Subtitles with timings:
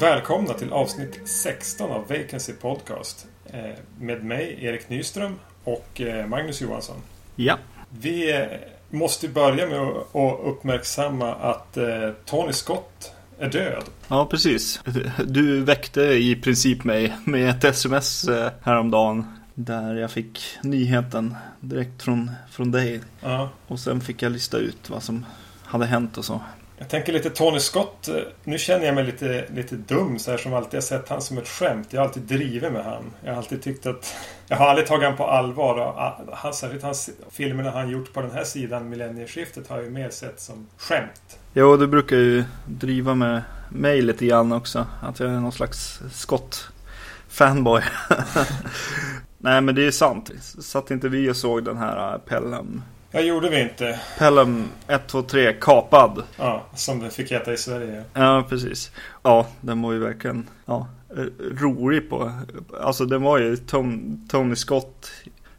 [0.00, 3.26] Välkomna till avsnitt 16 av Vacancy Podcast.
[3.46, 3.60] Eh,
[3.98, 6.96] med mig Erik Nyström och eh, Magnus Johansson.
[7.36, 7.58] Ja.
[8.00, 8.46] Vi eh,
[8.90, 11.78] måste börja med att uppmärksamma att
[12.24, 13.84] Tony Scott är död.
[14.08, 14.80] Ja, precis.
[15.24, 18.28] Du väckte i princip mig med ett sms
[18.62, 19.24] häromdagen.
[19.54, 23.00] Där jag fick nyheten direkt från, från dig.
[23.20, 23.50] Ja.
[23.66, 25.26] Och sen fick jag lista ut vad som
[25.64, 26.40] hade hänt och så.
[26.78, 28.08] Jag tänker lite Tony Scott.
[28.08, 31.22] Eh, nu känner jag mig lite, lite dum så här som alltid har sett han
[31.22, 31.88] som ett skämt.
[31.90, 33.12] Jag har alltid drivit med han.
[33.24, 34.16] Jag har alltid tyckt att...
[34.48, 35.74] Jag har aldrig tagit han på allvar.
[35.74, 39.84] Och ah, han, särskilt hans filmerna han gjort på den här sidan millennieskiftet har jag
[39.84, 41.38] ju mer sett som skämt.
[41.52, 44.86] Jo, du brukar ju driva med mig lite grann också.
[45.02, 47.82] Att jag är någon slags Scott-fanboy.
[49.38, 50.30] Nej, men det är sant.
[50.60, 54.00] Satt inte vi och såg den här eh, Pelham Ja, gjorde vi inte.
[54.18, 56.22] Pelham 1, 2, 3 kapad.
[56.36, 58.04] Ja, som den fick heta i Sverige.
[58.14, 58.92] Ja, precis.
[59.22, 60.88] Ja, den var ju verkligen ja,
[61.52, 62.32] rolig på.
[62.80, 65.12] Alltså den var ju Tom, Tony Scott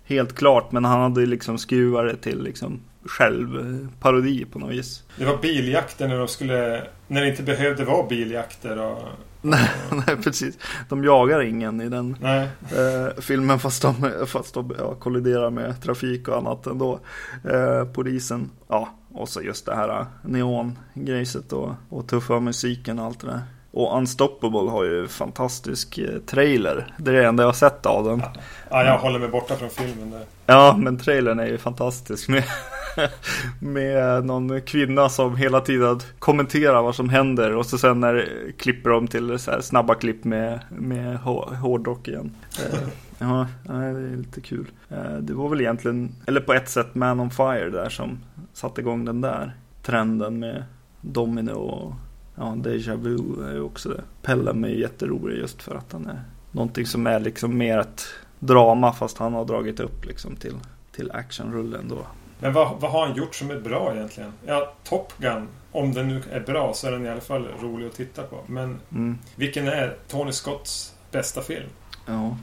[0.05, 0.71] helt klart.
[0.71, 5.03] Men han hade ju liksom skruvat det till liksom självparodi på något vis.
[5.17, 6.83] Det var biljakter när de skulle...
[7.07, 9.03] När det inte behövde vara biljakter och
[9.49, 9.69] nej,
[10.07, 10.57] nej, precis.
[10.89, 16.27] De jagar ingen i den eh, filmen fast de, fast de ja, kolliderar med trafik
[16.27, 16.99] och annat ändå.
[17.43, 23.19] Eh, polisen, ja, och så just det här neongrejset och, och tuffa musiken och allt
[23.19, 23.41] det där.
[23.71, 26.93] Och Unstoppable har ju fantastisk eh, trailer.
[26.97, 28.23] Det är det enda jag har sett av den.
[28.69, 30.25] Ja, jag håller mig borta från filmen där.
[30.45, 32.29] Ja, men trailern är ju fantastisk.
[32.29, 32.43] Med,
[33.59, 37.55] med någon kvinna som hela tiden kommenterar vad som händer.
[37.55, 42.31] Och så sen när klipper de till så snabba klipp med, med hårdrock igen.
[42.59, 42.79] Eh,
[43.17, 44.67] ja, det är lite kul.
[44.89, 48.19] Eh, det var väl egentligen, eller på ett sätt Man on Fire där som
[48.53, 50.63] satte igång den där trenden med
[51.01, 51.93] Domino och
[52.35, 54.01] ja, Deja Vu är ju också det.
[54.21, 58.05] Pelham är jätterolig just för att han är någonting som är liksom mer ett
[58.39, 60.55] drama fast han har dragit upp liksom till,
[60.95, 62.05] till actionrullen då.
[62.39, 64.33] Men vad, vad har han gjort som är bra egentligen?
[64.45, 67.87] Ja, Top Gun, om den nu är bra så är den i alla fall rolig
[67.87, 68.39] att titta på.
[68.47, 69.17] Men mm.
[69.35, 71.69] vilken är Tony Scotts bästa film?
[72.05, 72.37] Ja.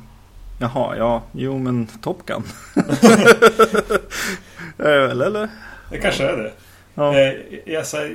[0.60, 2.42] Jaha, ja, jo men Top Gun.
[4.78, 5.48] eller, eller?
[5.90, 6.52] Det kanske är det.
[6.94, 7.18] Ja.
[7.18, 7.34] Eh,
[7.64, 8.08] jag så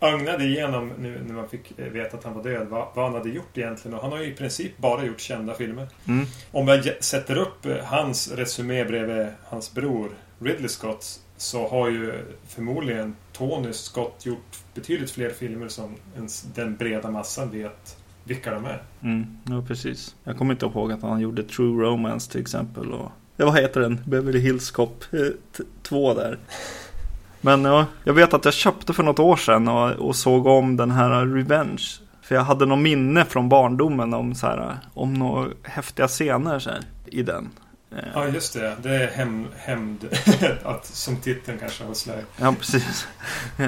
[0.00, 3.28] ögnade igenom nu när man fick veta att han var död vad, vad han hade
[3.28, 3.96] gjort egentligen.
[3.96, 5.88] Och han har ju i princip bara gjort kända filmer.
[6.08, 6.26] Mm.
[6.50, 10.10] Om jag sätter upp hans resumé bredvid hans bror
[10.42, 16.76] Ridley Scott så har ju förmodligen Tony Scott gjort betydligt fler filmer som ens den
[16.76, 18.82] breda massan vet vilka de är.
[19.02, 20.14] Mm, ja, precis.
[20.24, 22.92] Jag kommer inte ihåg att han gjorde True Romance till exempel.
[22.92, 24.00] Och, ja, vad heter den?
[24.06, 25.04] Beverly Hills Cop
[25.82, 26.38] 2 eh, där.
[27.40, 30.76] Men ja, jag vet att jag köpte för något år sedan och, och såg om
[30.76, 31.82] den här Revenge.
[32.22, 36.70] För jag hade något minne från barndomen om, så här, om några häftiga scener så
[36.70, 37.48] här, i den.
[38.14, 38.76] Ja, just det.
[38.82, 39.06] Det är
[39.56, 40.08] hämnd,
[40.82, 42.26] som titeln kanske slagit.
[42.36, 43.06] Ja, precis.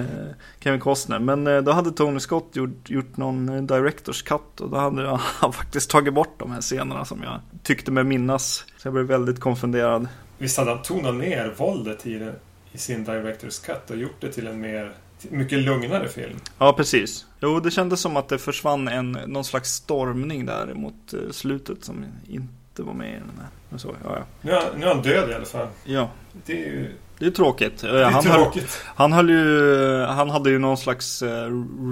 [0.60, 1.18] Kevin Costner.
[1.18, 5.08] Men eh, då hade Tony Scott gjort, gjort någon eh, Directors Cut och då hade
[5.22, 8.64] han faktiskt tagit bort de här scenerna som jag tyckte mig minnas.
[8.76, 10.08] Så jag blev väldigt konfunderad.
[10.38, 12.34] Visst hade han tonat ner våldet i, det,
[12.72, 14.92] i sin Directors Cut och gjort det till en mer
[15.30, 16.38] mycket lugnare film.
[16.58, 17.26] Ja, precis.
[17.40, 21.84] Jo, det kändes som att det försvann en, någon slags stormning där mot eh, slutet
[21.84, 23.48] som inte var med i den här.
[23.68, 24.24] Men så, ja, ja.
[24.40, 25.68] Nu, är, nu är han död i alla fall.
[25.84, 26.10] Ja.
[26.46, 26.94] Det är ju...
[27.18, 27.80] Det är tråkigt.
[27.80, 28.62] Det är han, tråkigt.
[28.62, 31.28] Höll, han höll ju, han hade ju någon slags uh,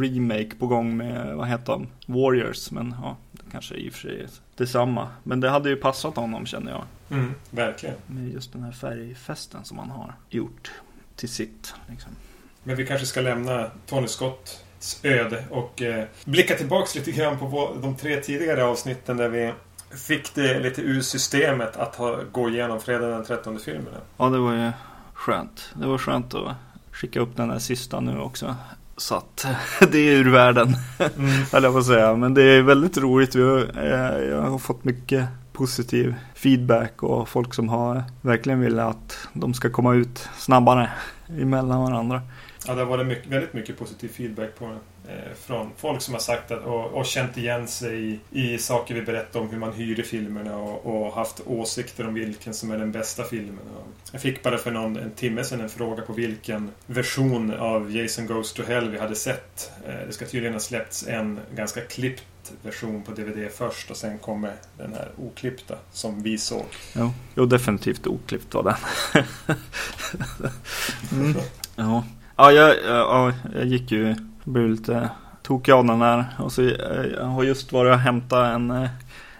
[0.01, 1.87] remake på gång med, vad heter han?
[2.07, 2.71] Warriors.
[2.71, 5.09] Men ja, det kanske i och för sig är detsamma.
[5.23, 6.85] Men det hade ju passat honom känner jag.
[7.11, 7.97] Mm, verkligen.
[8.07, 10.71] Med just den här färgfesten som han har gjort
[11.17, 11.75] till sitt.
[11.91, 12.11] Liksom.
[12.63, 14.65] Men vi kanske ska lämna Tony Scotts
[15.03, 19.53] öde och eh, blicka tillbaks lite grann på de tre tidigare avsnitten där vi
[19.97, 23.97] fick det lite ur systemet att ha, gå igenom fredag den 13 filmerna.
[24.17, 24.71] Ja, det var ju
[25.15, 25.71] skönt.
[25.75, 26.55] Det var skönt att
[26.93, 28.57] skicka upp den där sista nu också.
[28.97, 29.47] Så att
[29.93, 30.77] det är ur världen,
[31.17, 31.31] mm.
[31.53, 32.17] höll jag på att säga.
[32.17, 33.35] Men det är väldigt roligt.
[33.35, 38.79] Vi har, eh, jag har fått mycket positiv feedback och folk som har verkligen vill
[38.79, 40.91] att de ska komma ut snabbare
[41.29, 42.23] emellan varandra.
[42.67, 44.79] Ja, det har varit mycket, väldigt mycket positiv feedback på den.
[45.09, 48.95] Eh, från folk som har sagt att, och, och känt igen sig i, i saker
[48.95, 52.79] vi berättar om hur man hyr filmerna och, och, haft åsikter om vilken som är
[52.79, 53.59] den bästa filmen.
[54.13, 58.27] Jag fick bara för någon, en timme sedan en fråga på vilken version av Jason
[58.27, 59.73] Goes to Hell vi hade sett.
[59.87, 62.25] Eh, det ska tydligen ha släppts en ganska klippt
[62.63, 66.67] version på DVD först och sen kommer den här oklippta som vi såg.
[66.95, 68.77] Jo, jo definitivt oklippt var den.
[71.21, 71.35] mm.
[71.77, 72.05] Ja,
[72.37, 75.11] ja jag, ja, jag gick ju, blev lite
[75.43, 76.25] tokig av den där.
[76.39, 78.91] Och så, eh, jag har just varit och hämtat en, eh,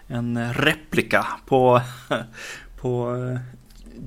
[0.07, 1.81] en replika på,
[2.81, 3.39] på eh,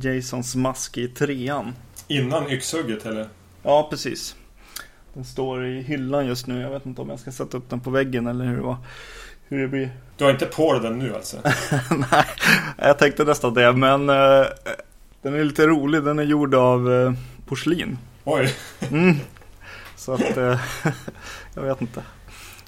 [0.00, 1.74] Jasons mask i trean.
[2.08, 3.28] Innan yxhugget eller?
[3.62, 4.36] Ja, precis.
[5.14, 6.60] Den står i hyllan just nu.
[6.60, 8.76] Jag vet inte om jag ska sätta upp den på väggen eller hur det var.
[9.48, 9.90] Hur det blir.
[10.16, 11.36] Du har inte på dig den nu alltså?
[12.10, 12.24] Nej,
[12.78, 13.72] jag tänkte nästan det.
[13.72, 14.46] Men uh,
[15.22, 16.02] den är lite rolig.
[16.02, 17.12] Den är gjord av uh,
[17.46, 17.98] porslin.
[18.24, 18.54] Oj.
[18.90, 19.16] Mm.
[19.96, 20.60] Så att uh,
[21.54, 22.02] jag vet inte.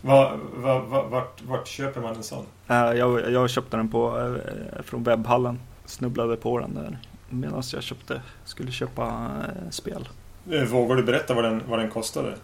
[0.03, 2.47] Va, va, va, vart, vart köper man en sån?
[2.67, 4.37] jag, jag köpte den på,
[4.85, 5.61] från webbhallen.
[5.85, 6.99] Snubblade på den där
[7.29, 9.31] medan jag köpte, skulle köpa
[9.71, 10.09] spel.
[10.51, 12.35] Eh, vågar du berätta vad den, vad den kostade?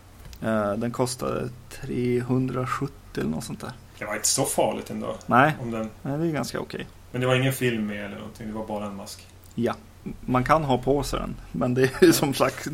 [0.76, 3.72] Den kostade 370 eller något sånt där.
[3.98, 5.16] Det var inte så farligt ändå.
[5.26, 5.90] Nej, om den...
[6.02, 6.86] Nej det är ganska okej.
[7.12, 8.46] Men det var ingen film med eller någonting?
[8.46, 9.26] Det var bara en mask?
[9.54, 9.74] Ja,
[10.20, 11.36] man kan ha på sig den.
[11.52, 12.68] Men det är ju som sagt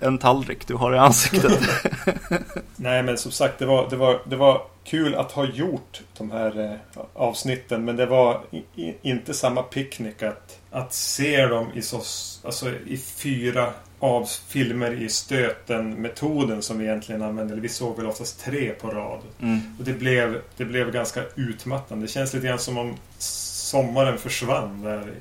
[0.00, 1.60] en tallrik du har i ansiktet.
[2.76, 6.30] Nej men som sagt det var, det, var, det var kul att ha gjort de
[6.30, 7.84] här eh, avsnitten.
[7.84, 8.40] Men det var
[8.74, 11.96] i, inte samma picknick att, att se dem i, så,
[12.44, 17.54] alltså, i fyra av filmer i stöten-metoden som vi egentligen använde.
[17.54, 19.20] Vi såg väl oftast tre på rad.
[19.40, 19.60] Mm.
[19.78, 22.04] Och det blev, det blev ganska utmattande.
[22.04, 25.12] Det känns lite grann som om sommaren försvann där.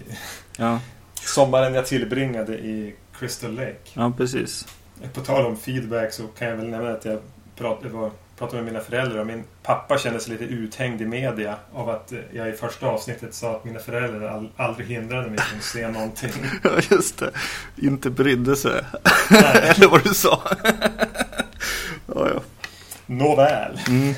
[0.57, 0.79] Ja.
[1.25, 3.75] Sommaren jag tillbringade i Crystal Lake.
[3.93, 4.67] Ja, precis.
[5.13, 7.19] På tal om feedback så kan jag väl nämna att jag
[7.55, 11.89] pratade, pratade med mina föräldrar och min pappa kände sig lite uthängd i media av
[11.89, 15.65] att jag i första avsnittet sa att mina föräldrar all, aldrig hindrade mig från att
[15.65, 16.31] se någonting.
[16.63, 17.31] Ja, just det.
[17.77, 18.81] Inte brydde sig.
[19.29, 20.41] Eller vad du sa.
[22.15, 22.41] ja, ja.
[23.05, 23.79] Nåväl.
[23.87, 24.15] Mm.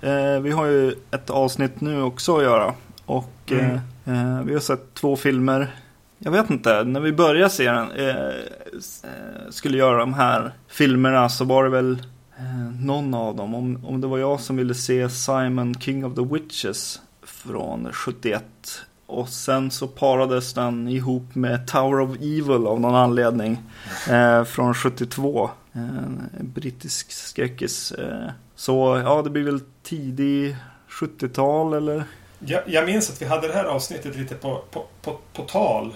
[0.00, 2.74] Eh, vi har ju ett avsnitt nu också att göra.
[3.04, 3.74] Och mm.
[4.04, 5.74] eh, vi har sett två filmer.
[6.18, 11.44] Jag vet inte, när vi började serien, eh, eh, skulle göra de här filmerna så
[11.44, 11.92] var det väl
[12.38, 13.54] eh, någon av dem.
[13.54, 18.44] Om, om det var jag som ville se Simon King of the Witches från 71.
[19.06, 23.62] Och sen så parades den ihop med Tower of Evil av någon anledning.
[24.10, 25.50] Eh, från 72.
[25.72, 27.92] En brittisk skräckis.
[27.92, 30.56] Eh, så ja, det blir väl tidig
[30.88, 32.04] 70-tal eller?
[32.38, 35.94] Jag, jag minns att vi hade det här avsnittet lite på, på, på, på tal.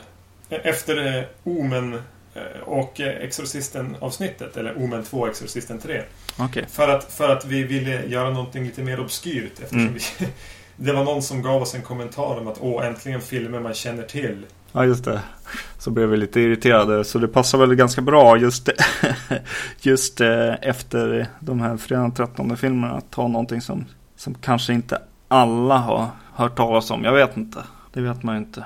[0.52, 1.98] Efter eh, Omen
[2.34, 6.02] Eh, och Exorcisten avsnittet, eller Omen 2 Exorcisten 3.
[6.38, 6.64] Okay.
[6.68, 9.52] För, att, för att vi ville göra någonting lite mer obskyrt.
[9.52, 9.94] Eftersom mm.
[9.94, 10.26] vi,
[10.76, 14.02] det var någon som gav oss en kommentar om att åh, äntligen filmer man känner
[14.02, 14.46] till.
[14.72, 15.20] Ja, just det.
[15.78, 17.04] Så blev vi lite irriterade.
[17.04, 18.68] Så det passar väl ganska bra just,
[19.80, 23.84] just eh, efter de här fredag 13 filmerna att ta någonting som,
[24.16, 27.04] som kanske inte alla har hört talas om.
[27.04, 27.58] Jag vet inte.
[27.92, 28.64] Det vet man ju inte.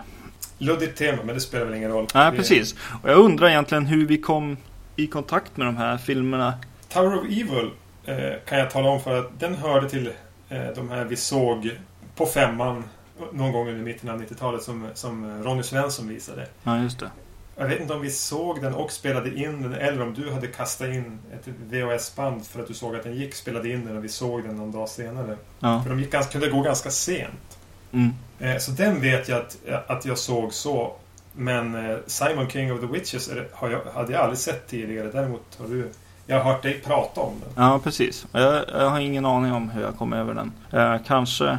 [0.58, 2.06] Luddigt tema, men det spelar väl ingen roll.
[2.14, 2.74] Nej, precis.
[3.02, 4.56] Och jag undrar egentligen hur vi kom
[4.96, 6.54] i kontakt med de här filmerna.
[6.88, 7.70] Tower of Evil
[8.04, 10.06] eh, kan jag tala om för att den hörde till
[10.48, 11.70] eh, de här vi såg
[12.16, 12.84] på femman
[13.32, 16.46] någon gång under mitten av 90-talet som, som Ronny Svensson visade.
[16.62, 17.10] Ja, just det.
[17.58, 20.46] Jag vet inte om vi såg den och spelade in den eller om du hade
[20.46, 24.04] kastat in ett VHS-band för att du såg att den gick, spelade in den och
[24.04, 25.36] vi såg den någon dag senare.
[25.60, 25.82] Ja.
[25.82, 27.55] För de gick kunde gå ganska sent.
[27.92, 28.14] Mm.
[28.38, 30.92] Eh, så den vet jag att, att jag såg så.
[31.32, 35.10] Men eh, Simon King of the Witches har jag, hade jag aldrig sett tidigare.
[35.12, 35.90] Däremot har du...
[36.26, 37.64] Jag har hört dig prata om den.
[37.64, 38.26] Ja, precis.
[38.32, 40.52] Jag, jag har ingen aning om hur jag kom över den.
[40.72, 41.58] Eh, kanske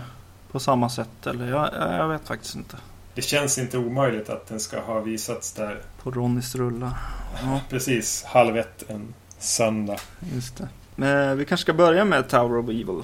[0.52, 2.78] på samma sätt eller jag, jag vet faktiskt inte.
[3.16, 5.82] Det känns inte omöjligt att den ska ha visats där.
[6.04, 6.92] På Ronnys rullar.
[7.44, 7.62] Ja.
[7.70, 9.98] Precis, halv ett en söndag.
[10.34, 10.68] Just det.
[10.96, 13.04] Men vi kanske ska börja med Tower of Evil.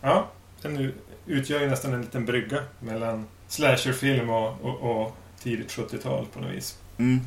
[0.00, 0.26] Ja,
[0.62, 0.92] den
[1.32, 6.52] utgör ju nästan en liten brygga mellan slasherfilm och, och, och tidigt 70-tal på något
[6.52, 6.78] vis.
[6.98, 7.20] Mm.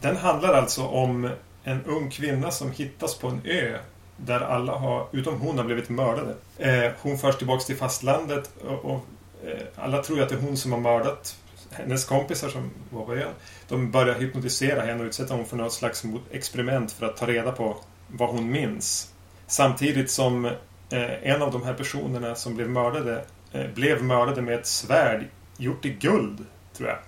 [0.00, 1.30] Den handlar alltså om
[1.64, 3.78] en ung kvinna som hittas på en ö
[4.16, 6.34] där alla har, utom hon, har blivit mördade.
[6.58, 9.06] Eh, hon förs tillbaks till fastlandet och, och
[9.46, 11.36] eh, alla tror att det är hon som har mördat
[11.70, 13.32] hennes kompisar som var på ön.
[13.68, 17.52] De börjar hypnotisera henne och utsätta henne för något slags experiment för att ta reda
[17.52, 17.76] på
[18.08, 19.12] vad hon minns.
[19.46, 20.52] Samtidigt som eh,
[21.22, 23.24] en av de här personerna som blev mördade
[23.74, 25.24] blev mördade med ett svärd
[25.56, 26.98] gjort i guld, tror jag.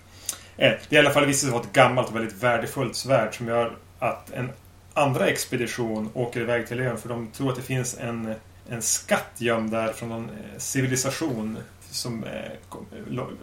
[0.56, 3.76] Eh, det är i alla fall vara ett gammalt och väldigt värdefullt svärd som gör
[3.98, 4.50] att en
[4.94, 8.34] andra expedition åker iväg till ön för de tror att det finns en,
[8.68, 11.58] en skatt gömd där från någon eh, civilisation
[11.90, 12.56] som är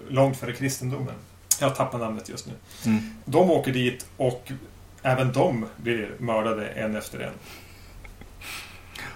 [0.09, 1.15] långt före kristendomen.
[1.59, 2.53] Jag tappar namnet just nu.
[2.85, 3.13] Mm.
[3.25, 4.51] De åker dit och
[5.01, 7.33] även de blir mördade en efter en.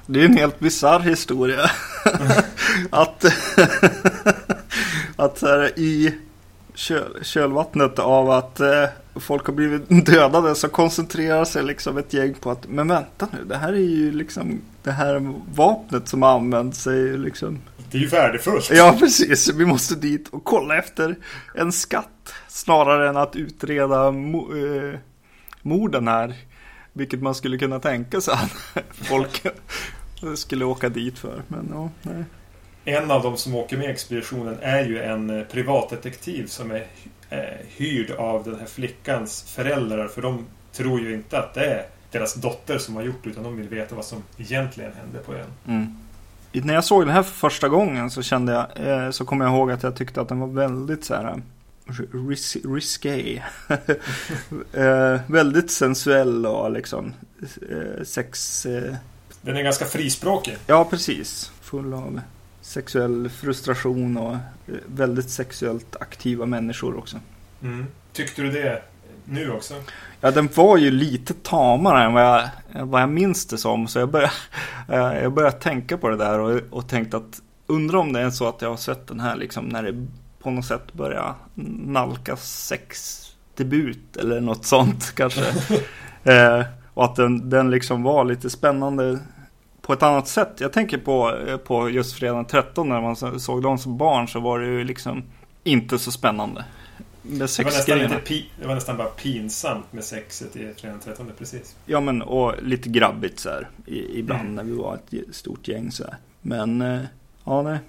[0.05, 1.71] Det är en helt bisarr historia.
[2.89, 3.25] att
[5.15, 6.15] att här, i
[6.73, 8.85] köl, kölvattnet av att eh,
[9.15, 13.43] folk har blivit dödade så koncentrerar sig liksom ett gäng på att men vänta nu,
[13.45, 17.59] det här är ju liksom det här vapnet som används är liksom
[17.91, 18.69] det är ju värdefullt.
[18.71, 19.53] Ja, precis.
[19.53, 21.15] Vi måste dit och kolla efter
[21.53, 24.99] en skatt snarare än att utreda mo eh,
[25.61, 26.33] morden här.
[26.93, 29.45] Vilket man skulle kunna tänka sig att folk
[30.35, 31.43] skulle åka dit för.
[31.47, 32.23] Men ja, nej.
[32.85, 36.87] En av de som åker med expeditionen är ju en eh, privatdetektiv som är
[37.29, 40.07] eh, hyrd av den här flickans föräldrar.
[40.07, 43.43] För de tror ju inte att det är deras dotter som har gjort det utan
[43.43, 45.49] de vill veta vad som egentligen hände på ön.
[45.67, 45.97] Mm.
[46.51, 49.53] När jag såg den här för första gången så kände jag, eh, så kommer jag
[49.53, 51.41] ihåg att jag tyckte att den var väldigt så här
[52.29, 53.41] ris risqué.
[54.73, 57.13] eh, väldigt sensuell och liksom
[57.69, 58.65] eh, sex...
[58.65, 58.95] Eh...
[59.45, 60.57] Den är ganska frispråkig.
[60.67, 61.51] Ja, precis.
[61.61, 62.21] Full av
[62.61, 67.17] sexuell frustration och eh, väldigt sexuellt aktiva människor också.
[67.61, 67.85] Mm.
[68.13, 68.81] Tyckte du det
[69.25, 69.73] nu också?
[70.21, 72.49] Ja, den var ju lite tamare än vad jag,
[72.85, 73.87] vad jag minns det som.
[73.87, 74.33] Så jag började,
[74.89, 78.29] eh, jag började tänka på det där och, och tänkte att undrar om det är
[78.29, 80.07] så att jag har sett den här liksom när det
[80.39, 81.33] på något sätt börjar
[81.85, 85.43] nalkas sexdebut eller något sånt kanske.
[86.23, 89.19] eh, och att den, den liksom var lite spännande
[89.85, 90.49] på ett annat sätt.
[90.57, 94.39] Jag tänker på, eh, på just fredagen 13 när man såg dem som barn så
[94.39, 95.23] var det ju liksom
[95.63, 96.65] inte så spännande.
[97.21, 100.99] Med sex det, var nästan lite det var nästan bara pinsamt med sexet i fredagen
[101.03, 101.75] 13 precis.
[101.85, 104.55] Ja men och lite grabbigt så här i, ibland mm.
[104.55, 106.15] när vi var ett stort gäng så här.
[106.41, 107.01] Men eh,
[107.43, 107.79] ja nej,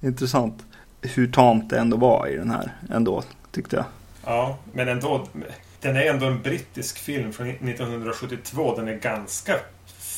[0.00, 0.64] intressant
[1.00, 3.84] hur tamt det ändå var i den här ändå tyckte jag.
[4.24, 5.26] Ja men ändå.
[5.80, 8.76] Den är ändå en brittisk film från 1972.
[8.76, 9.56] Den är ganska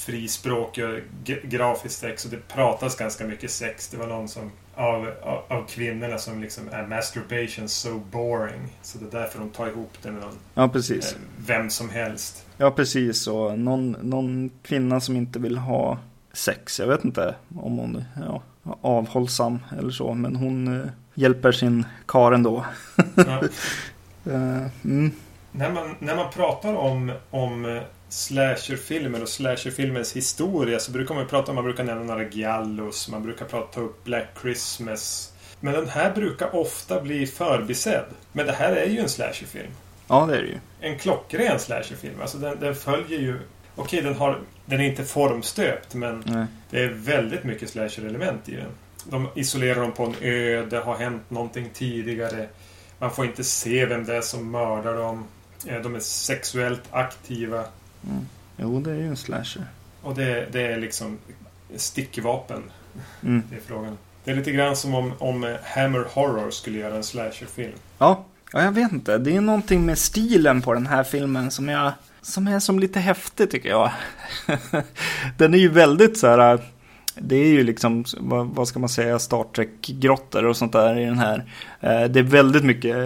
[0.07, 1.01] frispråkig och
[1.45, 3.89] grafiskt sex och det pratas ganska mycket sex.
[3.89, 8.77] Det var någon som av, av, av kvinnorna som liksom är masturbation so boring.
[8.83, 10.39] Så det är därför de tar ihop det med någon.
[10.55, 11.13] Ja, precis.
[11.13, 12.47] Eh, vem som helst.
[12.57, 13.27] Ja, precis.
[13.27, 15.99] Och någon, någon kvinna som inte vill ha
[16.33, 16.81] sex.
[16.81, 18.43] Jag vet inte om hon är ja,
[18.81, 20.15] avhållsam eller så.
[20.15, 22.65] Men hon eh, hjälper sin kar ändå.
[23.15, 24.33] Ja.
[24.33, 25.11] uh, mm.
[25.53, 31.27] när, man, när man pratar om, om eh, slasherfilmer och slasherfilmens historia så brukar man
[31.27, 35.33] prata om, man brukar nämna några Giallos, man brukar prata upp Black Christmas.
[35.61, 38.05] Men den här brukar ofta bli förbisedd.
[38.33, 39.71] Men det här är ju en slasherfilm.
[40.09, 40.59] Ja, det är det ju.
[40.81, 42.21] En klockren slasherfilm.
[42.21, 43.39] Alltså den, den följer ju...
[43.77, 46.47] Okej, den, har, den är inte formstöpt men Nej.
[46.71, 48.71] det är väldigt mycket slasher-element i den.
[49.05, 52.49] De isolerar dem på en ö, det har hänt någonting tidigare.
[52.99, 55.25] Man får inte se vem det är som mördar dem.
[55.67, 57.65] Eh, de är sexuellt aktiva.
[58.07, 58.27] Mm.
[58.57, 59.67] Jo, det är ju en slasher.
[60.03, 61.19] Och det, det är liksom
[61.77, 62.63] stickvapen.
[63.23, 63.43] Mm.
[63.51, 63.99] Det är frågan.
[64.25, 67.73] Det är lite grann som om, om Hammer Horror skulle göra en slasherfilm.
[67.99, 68.25] Ja.
[68.53, 69.19] ja, jag vet inte.
[69.19, 71.93] Det är någonting med stilen på den här filmen som jag
[72.27, 73.91] som är som lite häftig tycker jag.
[75.37, 76.61] den är ju väldigt så här.
[77.15, 81.05] Det är ju liksom, vad, vad ska man säga, Star Trek-grottor och sånt där i
[81.05, 81.45] den här.
[81.81, 82.97] Eh, det är väldigt mycket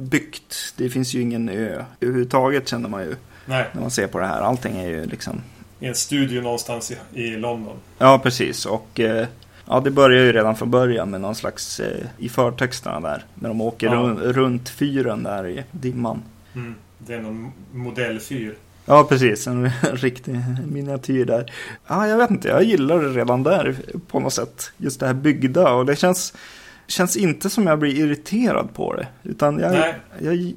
[0.00, 0.74] byggt.
[0.76, 3.16] Det finns ju ingen ö överhuvudtaget känner man ju.
[3.50, 3.66] Nej.
[3.72, 4.40] När man ser på det här.
[4.40, 5.40] Allting är ju liksom...
[5.80, 7.76] I en studio någonstans i, i London.
[7.98, 8.66] Ja, precis.
[8.66, 9.26] Och eh,
[9.66, 13.24] ja, det börjar ju redan från början med någon slags eh, i förtexterna där.
[13.34, 13.92] När de åker ja.
[13.92, 16.22] runt, runt fyren där i dimman.
[16.54, 16.74] Mm.
[16.98, 18.56] Det är någon modellfyr.
[18.84, 19.46] Ja, precis.
[19.46, 21.52] En riktig miniatyr där.
[21.86, 22.48] Ja, jag vet inte.
[22.48, 23.76] Jag gillar det redan där
[24.06, 24.72] på något sätt.
[24.76, 26.34] Just det här byggda och det känns
[26.90, 29.08] känns inte som jag blir irriterad på det.
[29.22, 29.94] Utan jag, nej.
[30.18, 30.54] Jag,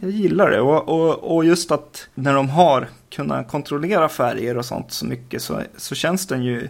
[0.00, 0.60] jag, gillar det.
[0.60, 5.42] Och, och, och, just att när de har kunnat kontrollera färger och sånt så mycket
[5.42, 6.68] så, så känns den ju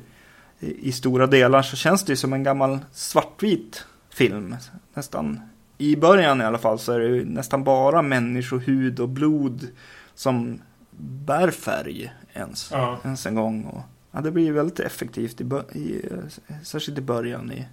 [0.61, 4.56] i, i stora delar så känns det ju som en gammal svartvit film.
[4.94, 5.40] Nästan.
[5.78, 9.68] I början i alla fall så är det ju nästan bara människohud och blod
[10.14, 10.61] som
[11.00, 12.99] bär färg ens, ja.
[13.04, 13.64] ens en gång.
[13.64, 13.80] Och,
[14.11, 15.44] ja, det blir ju väldigt effektivt, i,
[15.78, 16.02] i,
[16.62, 17.66] särskilt i början i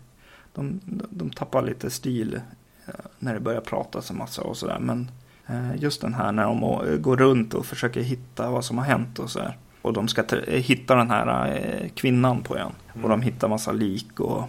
[0.59, 2.41] de, de tappar lite stil
[2.85, 4.79] eh, när det börjar pratas en massa och sådär.
[4.79, 5.11] Men
[5.47, 9.19] eh, just den här när de går runt och försöker hitta vad som har hänt
[9.19, 9.57] och sådär.
[9.81, 12.71] Och de ska hitta den här eh, kvinnan på ön.
[12.93, 13.03] Mm.
[13.03, 14.43] Och de hittar massa lik och...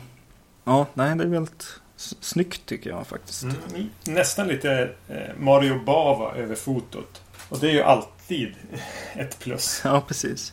[0.65, 3.43] Ja, nej det är väldigt snyggt tycker jag faktiskt.
[3.43, 3.91] Mm.
[4.07, 4.91] Nästan lite
[5.39, 7.23] Mario Bava över fotot.
[7.49, 8.55] Och det är ju alltid
[9.15, 9.81] ett plus.
[9.85, 10.53] Ja, precis.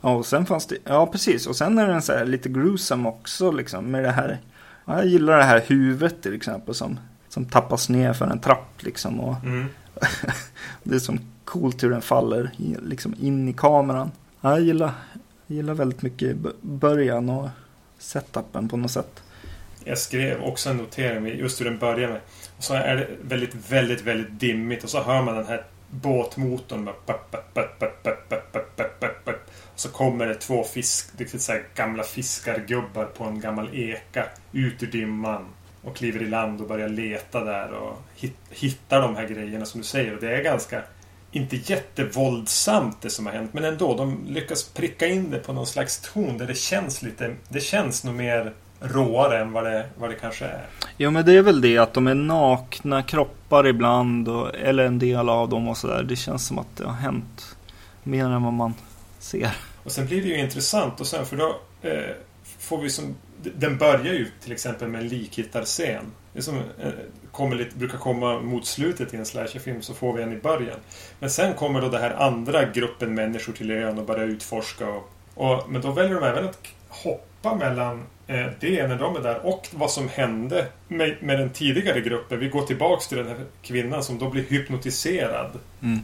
[0.00, 1.46] Ja, och sen fanns det, ja precis.
[1.46, 4.38] Och sen är den så här lite gruesome också liksom med det här.
[4.90, 8.82] Ja, jag gillar det här huvudet till exempel som, som tappas ner för en trapp
[8.82, 9.20] liksom.
[9.20, 9.66] Och Mm.
[10.82, 12.50] det är som coolt hur den faller
[12.82, 14.10] liksom in i kameran.
[14.40, 14.92] Ja, jag gillar,
[15.46, 17.48] jag gillar väldigt mycket början och
[17.98, 19.22] setupen på något sätt.
[19.84, 22.20] Jag skrev också en notering just hur den börjar med.
[22.56, 26.88] Och så är det väldigt, väldigt, väldigt dimmigt och så hör man den här båtmotorn.
[27.06, 27.18] Bara
[29.80, 34.86] så kommer det två fisk, det så gamla fiskargubbar på en gammal eka ut ur
[34.86, 35.44] dimman.
[35.82, 39.80] Och kliver i land och börjar leta där och hit, hittar de här grejerna som
[39.80, 40.14] du säger.
[40.14, 40.82] Och det är ganska,
[41.32, 43.52] inte jättevåldsamt det som har hänt.
[43.54, 47.34] Men ändå, de lyckas pricka in det på någon slags ton där det känns lite,
[47.48, 50.66] det känns nog mer råare än vad det, vad det kanske är.
[50.96, 54.98] Jo men det är väl det att de är nakna kroppar ibland och, eller en
[54.98, 56.02] del av dem och sådär.
[56.02, 57.56] Det känns som att det har hänt
[58.02, 58.74] mer än vad man
[59.18, 59.69] ser.
[59.84, 62.14] Och sen blir det ju intressant och sen för då eh,
[62.58, 63.16] får vi som...
[63.42, 66.12] Den börjar ju till exempel med en likhittarscen.
[66.32, 66.92] Det är som eh,
[67.32, 70.78] kommer lite, brukar komma mot slutet i en slasherfilm så får vi en i början.
[71.18, 74.88] Men sen kommer då den här andra gruppen människor till ön och börjar utforska.
[74.88, 76.58] Och, och, men då väljer de även att
[76.88, 81.50] hoppa mellan eh, det när de är där och vad som hände med, med den
[81.50, 82.38] tidigare gruppen.
[82.38, 85.58] Vi går tillbaks till den här kvinnan som då blir hypnotiserad.
[85.82, 86.00] Mm.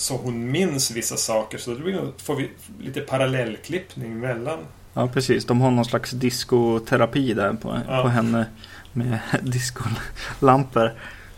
[0.00, 1.58] Så hon minns vissa saker.
[1.58, 4.58] Så då får vi lite parallellklippning mellan.
[4.94, 8.02] Ja precis, de har någon slags diskoterapi där på, Ja.
[8.02, 8.46] på henne.
[8.92, 10.92] Med discolampor.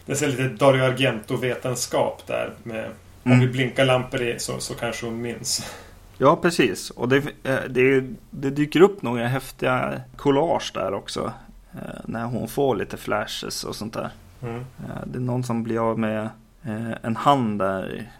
[0.06, 2.52] Det är lite Dario Argento-vetenskap där.
[2.62, 2.84] Med,
[3.24, 3.40] Om Mm.
[3.40, 5.66] vi blinkar lampor i så, så kanske hon minns.
[6.18, 8.00] Ja precis, och det, eh, det,
[8.30, 11.32] det dyker upp några häftiga collage där också.
[11.74, 14.10] eh, När hon får lite flashes och sånt där.
[14.42, 14.56] Mm.
[14.56, 16.28] Eh, Det är någon som blir av med
[17.02, 18.10] en hand där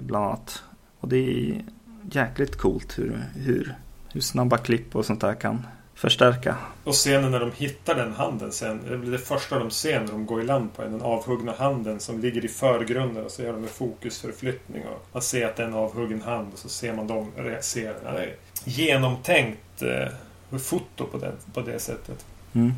[0.00, 0.62] bland annat.
[1.00, 1.64] Och det är
[2.10, 3.74] jäkligt coolt hur, hur,
[4.12, 5.66] hur snabba klipp och sånt där kan
[5.98, 6.56] förstärka.
[6.84, 8.80] Och scenen när de hittar den handen sen.
[8.88, 10.92] Det blir det första de ser när de går i land på den.
[10.92, 13.24] Den avhuggna handen som ligger i förgrunden.
[13.24, 14.82] Och så gör de en fokusförflyttning.
[14.82, 16.48] Och man ser att det är en avhuggen hand.
[16.52, 17.44] Och så ser man dem den.
[18.04, 18.34] Ja, det är
[18.64, 22.26] genomtänkt eh, foto på det, på det sättet.
[22.52, 22.72] Mm.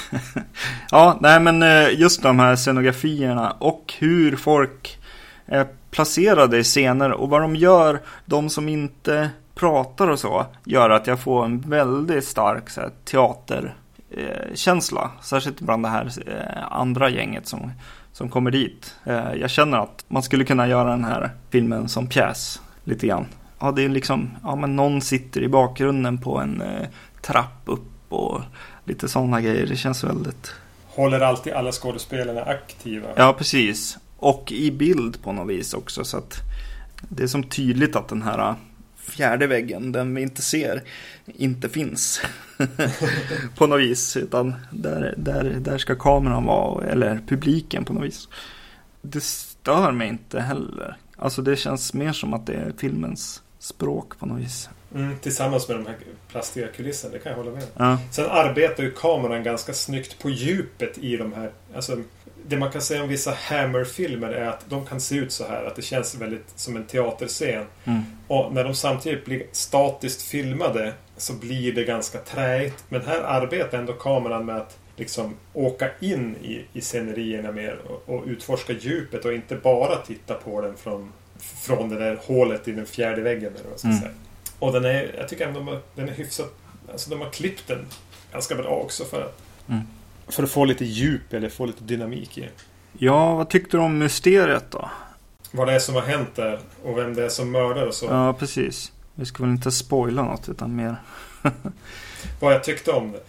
[0.90, 4.98] ja, nej men eh, just de här scenografierna och hur folk
[5.46, 10.90] är placerade i scener och vad de gör, de som inte pratar och så, gör
[10.90, 15.10] att jag får en väldigt stark så här, teaterkänsla.
[15.22, 17.72] Särskilt bland det här eh, andra gänget som,
[18.12, 18.94] som kommer dit.
[19.04, 23.26] Eh, jag känner att man skulle kunna göra den här filmen som pjäs lite grann.
[23.58, 26.88] Ja, det är liksom, ja men någon sitter i bakgrunden på en eh,
[27.22, 28.40] trapp upp och
[28.84, 29.66] lite sådana grejer.
[29.66, 30.54] Det känns väldigt...
[30.86, 33.08] Håller alltid alla skådespelarna aktiva.
[33.16, 33.98] Ja, precis.
[34.16, 36.04] Och i bild på något vis också.
[36.04, 36.36] Så att
[37.08, 38.54] det är som tydligt att den här
[38.96, 40.82] fjärde väggen, den vi inte ser,
[41.26, 42.20] inte finns.
[43.56, 44.16] på något vis.
[44.16, 48.28] Utan där, där, där ska kameran vara, eller publiken på något vis.
[49.02, 50.96] Det stör mig inte heller.
[51.16, 54.68] Alltså det känns mer som att det är filmens språk på något vis.
[54.94, 55.96] Mm, tillsammans med de här
[56.28, 57.68] plastiga kulisserna, det kan jag hålla med om.
[57.76, 61.50] Ja, Sen arbetar ju kameran ganska snyggt på djupet i de här...
[61.74, 61.98] Alltså,
[62.46, 65.64] det man kan säga om vissa Hammer-filmer är att de kan se ut så här.
[65.64, 67.64] Att det känns väldigt som en teaterscen.
[67.84, 68.02] mm.
[68.28, 72.84] Och när de samtidigt blir statiskt filmade så blir det ganska träigt.
[72.88, 78.14] Men här arbetar ändå kameran med att liksom åka in i, i scenerierna mer och,
[78.14, 82.72] och utforska djupet och inte bara titta på den från, från det där hålet i
[82.72, 83.52] den fjärde väggen.
[83.60, 84.00] Eller vad ska Mm.
[84.00, 84.12] säga.
[84.58, 86.52] Och den är, jag tycker ändå har- den är hyfsat...
[86.92, 87.86] Alltså de har klippt den
[88.32, 89.82] ganska bra också för att, Mm.
[90.28, 92.48] För att få lite djup eller få lite dynamik i
[92.98, 94.90] ja, vad tyckte du om mysteriet då?
[95.56, 98.06] vad det är som har hänt där och vem det är som mördar och så.
[98.06, 98.92] Ja, precis.
[99.14, 100.96] Vi ska väl inte spoila något utan mer.
[102.40, 103.20] Vad jag tyckte om det.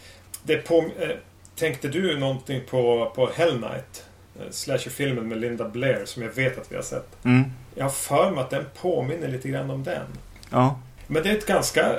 [0.43, 1.09] det på, eh,
[1.55, 4.05] tänkte du någonting på, på Hell Night?
[4.39, 7.25] Eh, Slasherfilmen med Linda Blair som jag vet att vi har sett.
[7.25, 7.43] Mm.
[7.75, 10.07] Jag har för mig att den påminner lite grann om den.
[10.49, 11.95] Ja, Men det är ett ganska,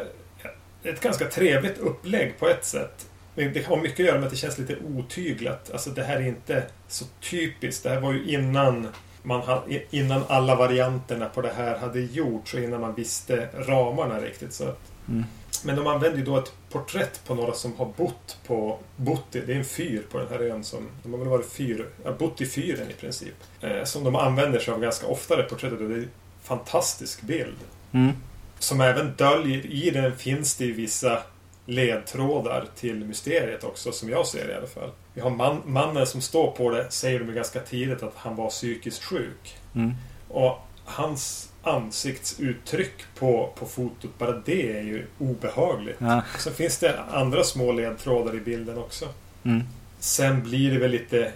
[0.83, 3.07] ett ganska trevligt upplägg på ett sätt.
[3.37, 5.71] Men Det har mycket att göra med att det känns lite otyglat.
[5.73, 7.83] Alltså det här är inte så typiskt.
[7.83, 8.89] Det här var ju innan,
[9.23, 14.21] man ha, innan alla varianterna på det här hade gjorts och innan man visste ramarna
[14.21, 14.53] riktigt.
[14.53, 14.75] Så
[15.09, 15.25] Mm.
[15.65, 18.79] Men de använder ju då ett porträtt på några som har bott på...
[18.97, 20.89] Bott i, det är en fyr på den här ön som...
[21.03, 21.89] De har väl varit fyr...
[22.19, 23.35] Bott i fyren i princip.
[23.61, 26.11] Eh, som de använder sig av ganska ofta det porträttet och det är en
[26.43, 27.57] fantastisk bild.
[27.93, 28.13] mm.
[28.59, 31.23] Som även döljer, i den finns det ju vissa
[31.67, 34.91] ledtrådar till mysteriet också, som jag ser det i alla fall.
[35.15, 38.51] Vi har man, mannen som står på det, säger de ganska tidigt att han var
[38.51, 39.57] psykiskt sjuk.
[39.75, 39.95] Mm.
[40.29, 45.97] Och hans ansiktsuttryck på, på fotot, bara det är ju obehagligt.
[45.99, 46.23] Ja.
[46.39, 49.09] Sen finns det andra små ledtrådar i bilden också.
[49.43, 49.63] Mm.
[49.99, 51.25] Sen blir det väl lite...
[51.25, 51.31] eh,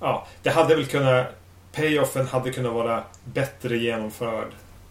[0.00, 1.26] Ja, det hade väl kunnat...
[1.72, 4.48] Payoffen hade kunnat vara bättre genomförd.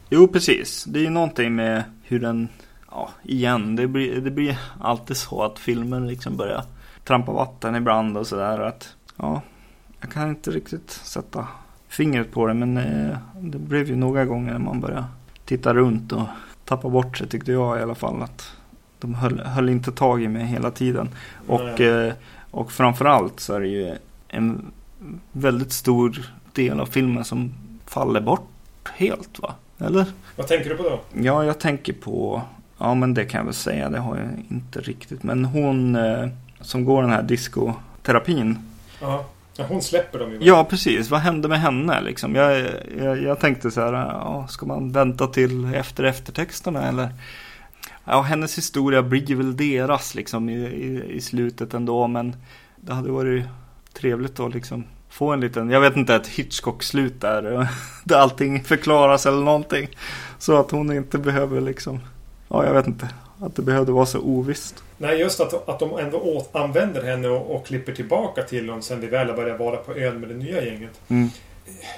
[0.09, 0.83] Jo, precis.
[0.83, 2.49] Det är ju någonting med hur den...
[2.95, 3.75] Ja, igen.
[3.75, 6.63] Det blir, det blir alltid så att filmen liksom börjar
[7.03, 8.59] trampa vatten ibland och sådär.
[8.59, 9.41] Att, ja,
[10.01, 11.47] jag kan inte riktigt sätta
[11.87, 12.53] fingret på det.
[12.53, 15.05] Men eh, det blev ju några gånger när man började
[15.45, 16.27] titta runt och
[16.65, 18.21] tappa bort sig tyckte jag i alla fall.
[18.21, 18.51] Att
[18.99, 21.09] de höll, höll inte tag i mig hela tiden.
[21.47, 22.13] Och, eh,
[22.51, 23.95] och framförallt så är det ju
[24.27, 24.71] en
[25.31, 27.53] väldigt stor del av filmen som
[27.85, 29.53] faller bort helt va?
[29.77, 30.05] Eller?
[30.35, 30.99] Vad tänker du på då?
[31.21, 32.41] Ja, jag tänker på,
[32.77, 35.23] ja men det kan jag väl säga, det har jag inte riktigt.
[35.23, 36.27] Men hon eh,
[36.61, 38.57] som går den här diskoterapin.
[39.01, 39.25] Ja,
[39.57, 40.37] hon släpper dem ju.
[40.41, 41.09] Ja, precis.
[41.09, 42.35] Vad hände med henne liksom?
[42.35, 47.09] Jag, jag, jag tänkte så här, ja, ska man vänta till efter eftertexterna eller?
[48.05, 52.07] Ja, hennes historia blir väl deras liksom i, i, i slutet ändå.
[52.07, 52.35] Men
[52.75, 53.45] det hade varit
[53.93, 57.67] trevligt att liksom få en liten, jag vet inte, ett Hitchcock-slut där.
[58.03, 59.87] Där allting förklaras eller någonting.
[60.37, 61.99] Så att hon inte behöver liksom,
[62.47, 63.09] ja jag vet inte.
[63.39, 64.83] Att det behövde vara så ovisst.
[64.97, 68.81] Nej, just att, att de ändå åt, använder henne och, och klipper tillbaka till dem
[68.81, 71.01] sen vi väl har börjat vara på ön med det nya gänget.
[71.07, 71.29] Mm.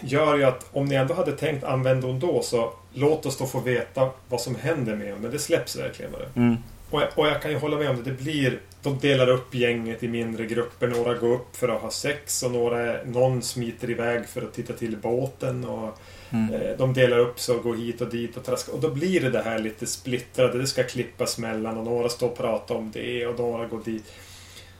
[0.02, 3.46] Gör ju att om ni ändå hade tänkt använda hon då så låt oss då
[3.46, 5.20] få veta vad som händer med henne.
[5.22, 6.24] Men det släpps verkligen bara.
[6.36, 6.58] Mm.
[6.90, 8.04] Och jag, och jag kan ju hålla med om det.
[8.04, 8.60] Det blir...
[8.82, 10.88] De delar upp gänget i mindre grupper.
[10.88, 14.74] Några går upp för att ha sex och några, någon smiter iväg för att titta
[14.74, 15.66] till båten.
[15.66, 16.54] Och Mm.
[16.54, 18.74] Eh, de delar upp sig och går hit och dit och traskar.
[18.74, 20.60] Och då blir det det här lite splittrade.
[20.60, 24.14] Det ska klippas mellan och några står och pratar om det och några går dit.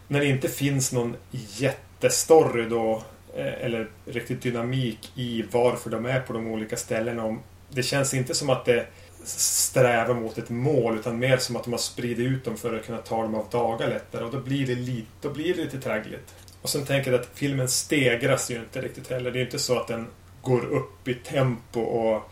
[0.08, 3.04] När det inte finns någon jättestory då
[3.36, 7.38] eh, eller riktigt dynamik i varför de är på de olika ställena.
[7.70, 8.88] Det känns inte som att det
[9.36, 12.86] strävar mot ett mål utan mer som att de har spridit ut dem för att
[12.86, 15.80] kunna ta dem av dagar lättare och då blir det lite, då blir det lite
[15.80, 16.36] traggligt.
[16.62, 19.32] Och sen tänker jag att filmen stegras ju inte riktigt heller.
[19.32, 20.08] Det är inte så att den
[20.48, 22.32] går upp i tempo och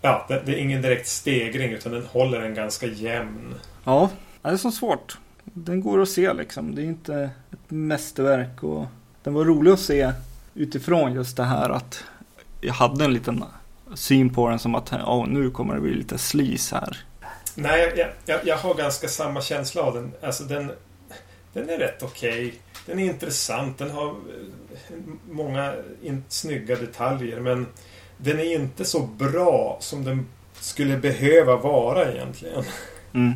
[0.00, 3.54] ja, det, det är ingen direkt stegring utan den håller en ganska jämn.
[3.84, 4.10] Ja,
[4.42, 5.18] det är så svårt.
[5.44, 6.74] Den går att se liksom.
[6.74, 8.62] Det är inte ett mästerverk.
[8.62, 8.86] Och
[9.22, 10.12] den var rolig att se
[10.54, 12.04] utifrån just det här att
[12.60, 13.44] jag hade en liten
[13.94, 16.98] syn på den som att oh, nu kommer det bli lite slis här.
[17.54, 20.12] Nej, jag, jag, jag har ganska samma känsla av den.
[20.22, 20.72] Alltså den,
[21.52, 22.54] den är rätt okej.
[22.86, 23.78] Den är intressant.
[23.78, 24.14] Den har
[25.30, 27.40] många in, snygga detaljer.
[27.40, 27.66] Men
[28.16, 32.64] den är inte så bra som den skulle behöva vara egentligen.
[33.12, 33.32] Mm.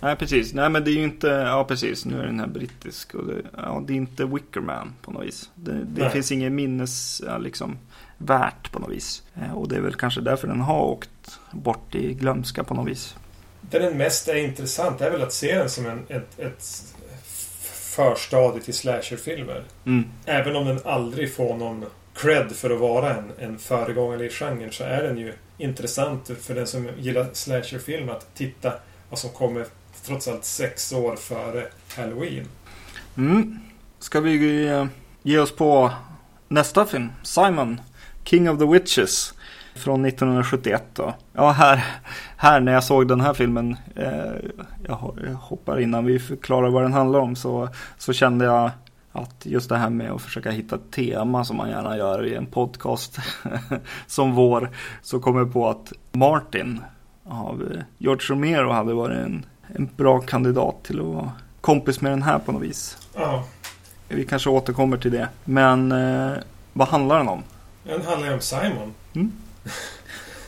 [0.00, 0.54] Nej, precis.
[0.54, 3.42] Nej, men det är ju inte, ja precis, nu är den här brittisk och det,
[3.56, 5.50] ja, det är inte Wickerman på något vis.
[5.54, 7.78] Det, det finns inget minnes, liksom,
[8.18, 9.22] värt på något vis.
[9.34, 12.88] Eh, Och det är väl kanske därför den har åkt bort i glömska på något
[12.88, 13.16] vis.
[13.60, 16.94] Det den mest är intressant är väl att se den som en, ett, ett
[17.98, 19.62] förstadie till slasherfilmer.
[19.86, 20.04] Mm.
[20.26, 21.84] Även om den aldrig får någon
[22.14, 26.54] cred för att vara en, en föregångare i genren så är den ju intressant för
[26.54, 28.72] den som gillar slasherfilm att titta
[29.10, 29.66] vad som kommer
[30.04, 32.48] trots allt sex år före Halloween.
[33.16, 33.58] Mm.
[33.98, 34.86] Ska vi eh,
[35.22, 35.90] ge oss på
[36.48, 37.12] nästa film?
[37.22, 37.80] Simon,
[38.24, 39.34] King of the Witches.
[39.74, 41.14] Från 1971 då.
[41.32, 41.84] Ja, här,
[42.40, 43.76] här när jag såg den här filmen.
[43.96, 44.32] Eh,
[44.86, 47.36] jag ho- jag hoppar innan vi förklarar vad den handlar om.
[47.36, 48.70] Så, så kände jag
[49.12, 52.34] att just det här med att försöka hitta ett tema som man gärna gör i
[52.34, 53.18] en podcast
[54.06, 54.70] som vår.
[55.02, 56.80] Så kom jag på att Martin
[57.24, 62.12] av eh, George Romero hade varit en, en bra kandidat till att vara kompis med
[62.12, 63.08] den här på något vis.
[63.14, 63.44] Ja,
[64.08, 65.28] Vi kanske återkommer till det.
[65.44, 66.32] Men eh,
[66.72, 67.42] vad handlar den om?
[67.84, 68.94] den handlar om Simon.
[69.14, 69.32] Mm.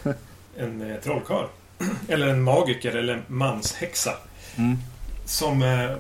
[0.56, 1.46] en eh, trollkarl.
[2.08, 4.12] Eller en magiker eller en manshäxa.
[4.56, 4.78] Mm.
[5.24, 5.90] Som eh,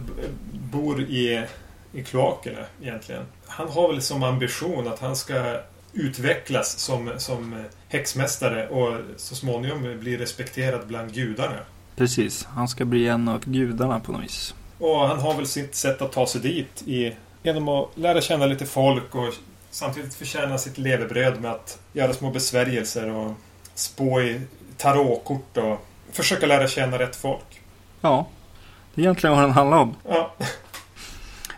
[0.52, 1.44] bor i,
[1.92, 3.22] i kloakerna egentligen.
[3.46, 5.60] Han har väl som ambition att han ska
[5.92, 11.58] utvecklas som, som häxmästare och så småningom bli respekterad bland gudarna.
[11.96, 14.54] Precis, han ska bli en av gudarna på något vis.
[14.78, 18.46] Och han har väl sitt sätt att ta sig dit i, genom att lära känna
[18.46, 19.34] lite folk och
[19.70, 23.32] samtidigt förtjäna sitt levebröd med att göra små besvärjelser och
[23.74, 24.40] spå i
[24.80, 27.62] tarotkort och försöka lära känna rätt folk.
[28.00, 28.26] Ja,
[28.94, 29.94] det är egentligen vad den handlar om.
[30.08, 30.30] Ja,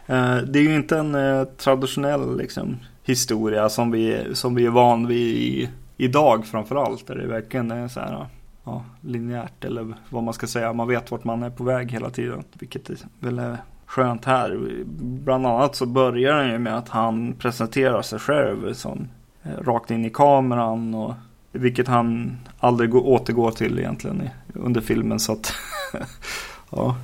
[0.06, 4.70] Eh, det är ju inte en eh, traditionell liksom, historia som vi, som vi är
[4.70, 7.06] van vid idag framförallt.
[7.06, 8.26] Där det verkligen är så här,
[8.64, 10.72] ja, linjärt eller vad man ska säga.
[10.72, 12.44] Man vet vart man är på väg hela tiden.
[12.52, 13.56] Vilket är väl är
[13.86, 14.84] skönt här.
[14.98, 19.08] Bland annat så börjar den ju med att han presenterar sig själv som
[19.42, 21.14] eh, rakt in i kameran och
[21.52, 25.20] Vilket han aldrig återgår till egentligen under filmen.
[25.20, 25.54] Så att,
[26.70, 26.96] ja.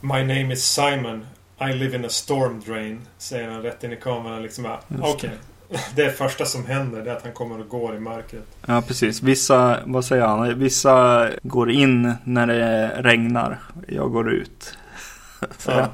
[0.00, 1.26] My name is Simon.
[1.60, 3.00] I live in a storm drain.
[3.18, 4.42] Säger han rätt in i kameran.
[4.42, 5.12] Liksom, Okej.
[5.14, 5.30] Okay.
[5.94, 8.46] Det första som händer det är att han kommer och går i mörkret.
[8.66, 9.22] Ja, precis.
[9.22, 10.58] Vissa, vad säger han?
[10.58, 13.58] Vissa går in när det regnar.
[13.88, 14.74] Jag går ut.
[15.66, 15.88] Ja.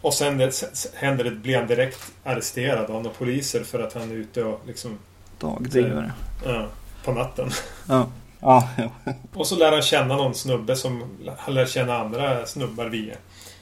[0.00, 0.52] Och sen det,
[0.94, 4.62] händer det, blir han direkt arresterad av några poliser för att han är ute och
[4.66, 4.98] liksom...
[5.38, 6.12] Dagdrivare.
[6.44, 6.68] Ja,
[7.04, 7.50] på natten.
[7.88, 8.06] Ja.
[8.40, 9.12] Ja, ja.
[9.34, 11.04] Och så lär han känna någon snubbe som
[11.38, 13.14] han lär känna andra snubbar via.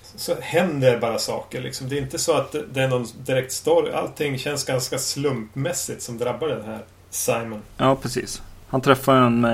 [0.03, 1.89] Så händer bara saker liksom.
[1.89, 3.93] Det är inte så att det är någon direkt story.
[3.93, 7.63] Allting känns ganska slumpmässigt som drabbar den här Simon.
[7.77, 8.43] Ja, precis.
[8.69, 9.47] Han träffar en,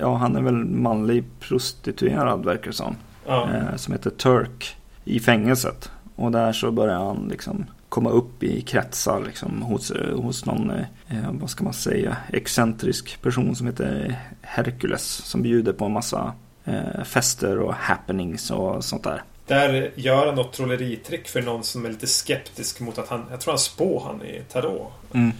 [0.00, 2.96] ja han är väl manlig prostituerad verkar det som.
[3.26, 3.48] Ja.
[3.50, 5.90] Eh, som heter Turk i fängelset.
[6.16, 10.86] Och där så börjar han liksom komma upp i kretsar liksom hos, hos någon, eh,
[11.30, 15.02] vad ska man säga, excentrisk person som heter Hercules.
[15.02, 19.22] Som bjuder på en massa eh, fester och happenings och sånt där.
[19.46, 23.40] Där gör han något trolleritrick för någon som är lite skeptisk mot att han, jag
[23.40, 24.92] tror han spår han i tarot.
[25.12, 25.32] Mm.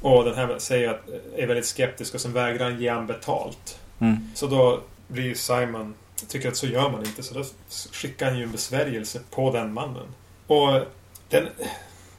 [0.00, 3.78] Och den här säger att, är väldigt skeptisk och sen vägrar han ge han betalt.
[3.98, 4.16] Mm.
[4.34, 5.94] Så då blir Simon
[6.28, 7.22] tycker att så gör man inte.
[7.22, 7.44] Så då
[7.92, 10.06] skickar han ju en besvärjelse på den mannen.
[10.46, 10.82] Och
[11.30, 11.48] den,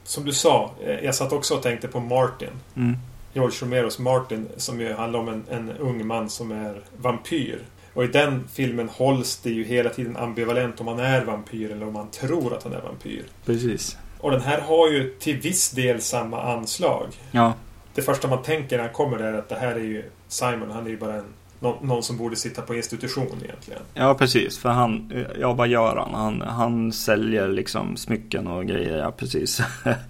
[0.03, 2.49] som du sa, eh, jag satt också och tänkte på Martin.
[2.75, 2.97] Mm.
[3.33, 7.59] George Romeros Martin som ju handlar om en, en ung man som är vampyr.
[7.93, 11.87] Och i den filmen hålls det ju hela tiden ambivalent om han är vampyr eller
[11.87, 13.25] om man tror att han är vampyr.
[13.45, 13.97] Precis.
[14.19, 17.07] Och den här har ju till viss del samma anslag.
[17.31, 17.53] Ja.
[17.93, 20.71] Det första man tänker när han kommer där är att det här är ju Simon,
[20.71, 23.81] han är ju bara en någon, någon som borde sitta på institution egentligen.
[23.93, 24.57] Ja, precis.
[24.57, 26.13] För han, ja vad gör han?
[26.13, 29.61] Han, han säljer liksom smycken och grejer, ja precis.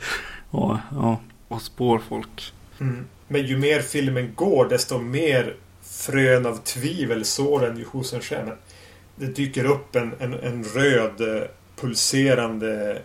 [0.50, 2.54] och, ja, och spår folk.
[2.80, 3.06] Mm.
[3.28, 8.22] Men ju mer filmen går, desto mer frön av tvivel sår den ju hos en
[8.22, 8.50] själv.
[9.16, 13.02] Det dyker upp en, en, en röd eh, pulserande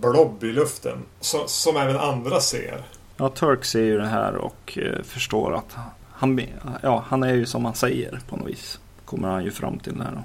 [0.00, 0.98] blob i luften.
[1.20, 2.82] Så, som även andra ser.
[3.16, 5.76] Ja, Turk ser ju det här och eh, förstår att
[6.22, 6.40] han,
[6.82, 8.80] ja, han är ju som han säger på något vis.
[9.04, 10.22] Kommer han ju fram till här då.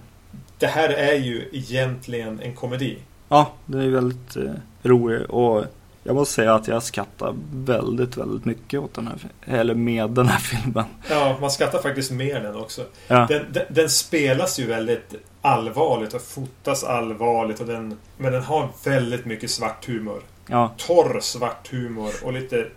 [0.58, 2.98] Det här är ju egentligen en komedi.
[3.30, 4.52] Ja, det är väldigt eh,
[4.84, 5.66] roligt och
[6.04, 10.28] jag måste säga att jag skrattar väldigt, väldigt mycket åt den här, eller med den
[10.28, 10.86] här filmen.
[11.10, 12.86] Ja, man skrattar faktiskt med den också.
[13.08, 13.26] Ja.
[13.30, 17.60] Den, den, den, spelas ju väldigt allvarligt och fotas allvarligt.
[17.60, 20.22] Och den, men den har väldigt mycket svart humor.
[20.48, 20.74] Ja.
[20.78, 22.68] Torr svart humor och lite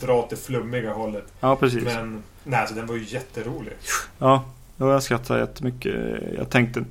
[0.00, 1.24] dra åt det flummiga hållet.
[1.40, 1.84] Ja, precis.
[1.84, 3.72] Men nej, alltså, den var ju jätterolig.
[4.18, 4.44] Ja,
[4.76, 5.94] jag skrattade jättemycket.
[6.36, 6.84] Jag tänkte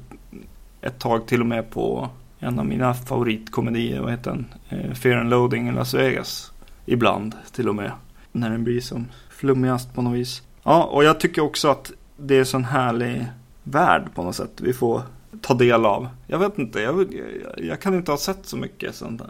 [0.82, 4.46] ett tag till och med på en av mina favoritkomedier, vad heter den?
[4.70, 6.52] Eh, Fear and Loading i Las Vegas.
[6.86, 7.92] Ibland till och med.
[8.32, 10.42] När den blir som flummigast på något vis.
[10.64, 13.26] Ja, och jag tycker också att det är en sån härlig
[13.64, 15.02] värld på något sätt vi får
[15.42, 16.08] ta del av.
[16.28, 19.22] Jag vet inte, jag, jag, jag kan inte ha sett så mycket sån,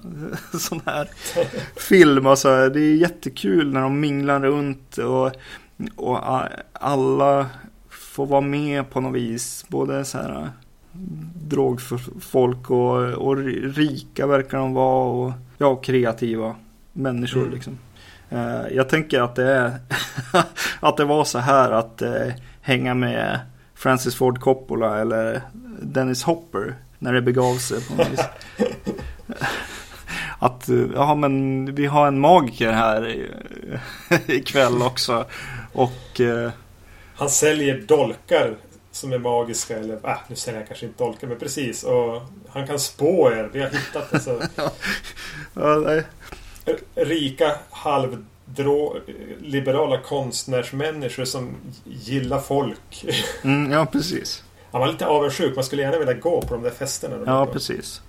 [0.60, 1.10] sån här
[1.76, 2.26] film.
[2.26, 5.32] Alltså, det är jättekul när de minglar runt och,
[5.96, 6.20] och
[6.74, 7.48] alla
[7.90, 9.66] får vara med på något vis.
[9.68, 10.50] Både så här
[11.48, 13.38] drogfolk och, och
[13.76, 16.56] rika verkar de vara och ja, kreativa
[16.94, 17.54] människor mm.
[17.54, 17.78] liksom.
[18.32, 19.72] Uh, jag tänker att det är
[20.80, 23.40] att det var så här att uh, hänga med
[23.76, 25.42] Francis Ford Coppola eller
[25.82, 28.26] Dennis Hopper när det begav sig på något vis.
[30.40, 33.28] Att, ja men vi har en magiker här
[34.28, 35.26] ikväll också.
[35.78, 36.22] Och...
[36.22, 36.52] Eh,
[37.16, 38.56] han säljer dolkar
[38.92, 39.78] som är magiska.
[39.78, 41.84] Eller äh, nu säljer han kanske inte dolkar men precis.
[41.84, 43.50] Och han kan spå er.
[43.54, 44.20] Vi har hittat det.
[44.20, 44.42] Så.
[45.54, 46.02] ja,
[46.96, 48.26] Rika halv
[49.40, 53.06] liberala konstnärsmänniskor som gillar folk.
[53.44, 54.44] Mm, ja, precis.
[54.72, 55.56] Han var lite avundsjuk.
[55.56, 57.18] Man skulle gärna vilja gå på de där festerna.
[57.26, 58.02] Ja, precis.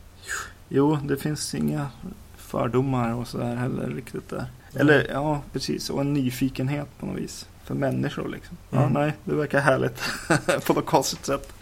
[0.69, 1.91] Jo, det finns inga
[2.37, 4.47] fördomar och sådär heller riktigt där.
[4.75, 5.91] Eller ja, precis.
[5.91, 7.47] Och en nyfikenhet på något vis.
[7.69, 8.57] För människor liksom.
[8.71, 8.93] Ja, mm.
[8.93, 10.03] nej, det verkar härligt.
[10.67, 11.53] på något konstigt sätt.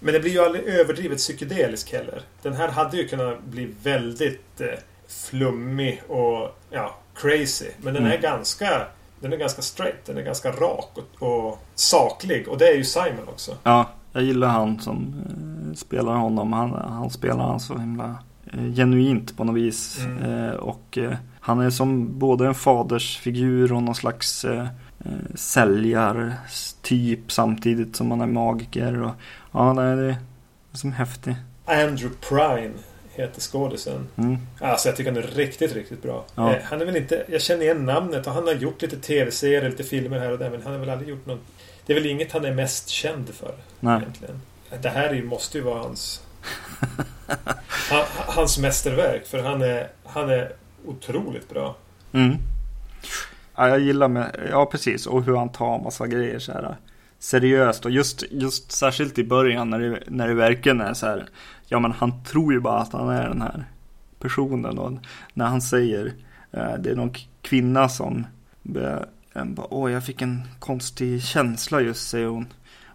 [0.00, 2.22] Men det blir ju aldrig överdrivet psykedelisk heller.
[2.42, 4.66] Den här hade ju kunnat bli väldigt eh,
[5.08, 7.66] flummig och ja, crazy.
[7.76, 8.18] Men den mm.
[8.18, 8.86] är ganska
[9.20, 10.06] den är ganska straight.
[10.06, 12.48] Den är ganska rak och, och, saklig.
[12.48, 13.56] Och det är ju Simon också.
[13.62, 16.52] Ja, jag gillar han som eh, spelar honom.
[16.52, 18.16] Han, han spelar han så himla
[18.52, 19.98] eh, genuint på något vis.
[19.98, 20.48] Mm.
[20.48, 24.46] Eh, och eh, han är som både en fadersfigur och någon slags
[25.04, 29.02] eh, säljartyp samtidigt som han är magiker.
[29.02, 29.12] Och,
[29.52, 30.08] ja, det är, det
[30.72, 31.36] är som häftig.
[31.64, 32.72] Andrew Prime
[33.10, 34.08] heter skådisen.
[34.16, 34.38] Mm.
[34.60, 36.24] Alltså jag tycker han är riktigt, riktigt bra.
[36.34, 36.54] Ja.
[36.54, 37.24] Eh, han är väl inte...
[37.28, 40.50] Jag känner igen namnet och han har gjort lite tv-serier, lite filmer här och där
[40.50, 41.40] men han har väl aldrig gjort något...
[41.86, 43.54] Det är väl inget han är mest känd för.
[43.80, 43.96] Nej.
[43.96, 44.40] Egentligen.
[44.82, 46.22] Det här ju- måste ju vara hans...
[47.90, 50.52] han, hans mästerverk för han är, han är
[50.86, 51.76] otroligt bra.
[52.12, 52.36] Mm.
[53.58, 56.74] Ja, jag gillar med, ja precis, och hur han tar massa grejer så här äh,
[57.18, 61.28] seriöst och just, just särskilt i början när det, när det verkligen är så här,
[61.66, 63.64] ja men han tror ju bara att han är den här
[64.18, 64.92] personen och
[65.34, 66.12] när han säger,
[66.52, 68.26] eh, det är någon kvinna som
[68.62, 72.46] bara, åh jag fick en konstig känsla just säger hon.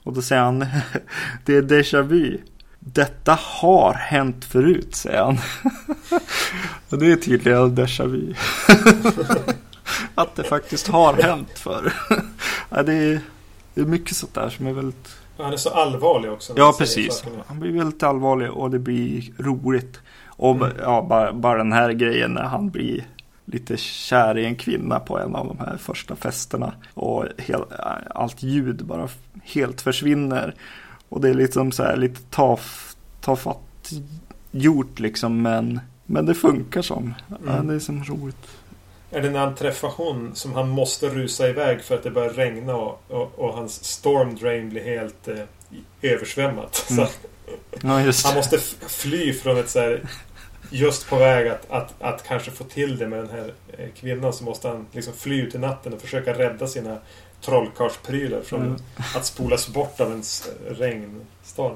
[0.03, 0.59] Och då säger han,
[1.45, 2.37] det är déjà vu.
[2.79, 5.37] Detta har hänt förut, säger han.
[6.89, 8.33] och det är tydligen déjà vu.
[10.15, 11.93] att det faktiskt har hänt för.
[12.69, 13.19] ja, det, är,
[13.73, 15.15] det är mycket sånt där som är väldigt...
[15.37, 16.53] Han är så allvarlig också.
[16.55, 17.23] Ja, precis.
[17.47, 19.99] Han blir väldigt allvarlig och det blir roligt.
[20.25, 20.71] Och Mm.
[20.81, 23.07] ja, bara, bara den här grejen när han blir
[23.45, 26.73] lite kär i en kvinna på en av de här första festerna.
[26.93, 27.61] Och hel,
[28.09, 29.07] allt ljud bara
[29.43, 30.55] helt försvinner.
[31.09, 32.19] Och det är liksom så här lite
[33.21, 33.91] tafatt
[34.51, 35.41] gjort liksom.
[35.41, 37.13] Men, men det funkar som.
[37.27, 37.67] Ja, Mm.
[37.67, 38.47] det är som roligt.
[39.13, 42.29] Är det när han träffar hon som han måste rusa iväg för att det börjar
[42.29, 45.39] regna och, och, och hans storm drain blir helt eh,
[46.01, 46.85] översvämmat.
[46.89, 47.05] Mm.
[47.05, 47.11] Så
[47.81, 50.01] Ja, han måste fly från ett så här
[50.69, 54.33] Just på väg att, att, att kanske få till det med den här eh, kvinnan
[54.33, 56.97] så måste han liksom fly ut i natten och försöka rädda sina
[57.41, 58.75] trollkarlsprylar från Mm.
[59.15, 60.23] att spolas bort av en
[60.67, 61.75] regnstorm.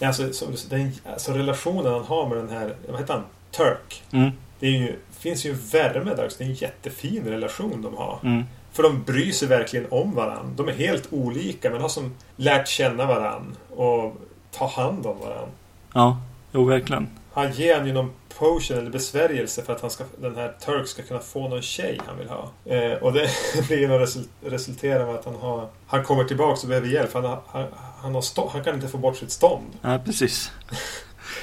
[0.00, 3.24] Alltså, så, den, alltså relationen han har med den här, vad heter han?
[3.50, 4.02] Turk.
[4.10, 6.38] Mm, Det är ju, finns ju värme där också.
[6.38, 8.18] Det är en jättefin relation de har.
[8.22, 10.52] mm, För de bryr sig verkligen om varandra.
[10.56, 14.16] De är helt olika men har som lärt känna varandra och
[14.52, 15.48] ta hand om varandra.
[15.94, 16.20] ja,
[16.52, 17.08] jo verkligen.
[17.32, 20.88] Han ger han ju någon potion eller besvärjelse för att han ska, den här Turk
[20.88, 22.50] ska kunna få någon tjej han vill ha.
[22.64, 23.30] Eh, och det
[23.68, 27.14] blir ju result, resulterar med att han har Han kommer tillbaka och behöver hjälp.
[27.14, 27.66] Han, har, han,
[27.98, 29.66] han, har stå, han kan inte få bort sitt stånd.
[29.82, 30.50] Ja, precis.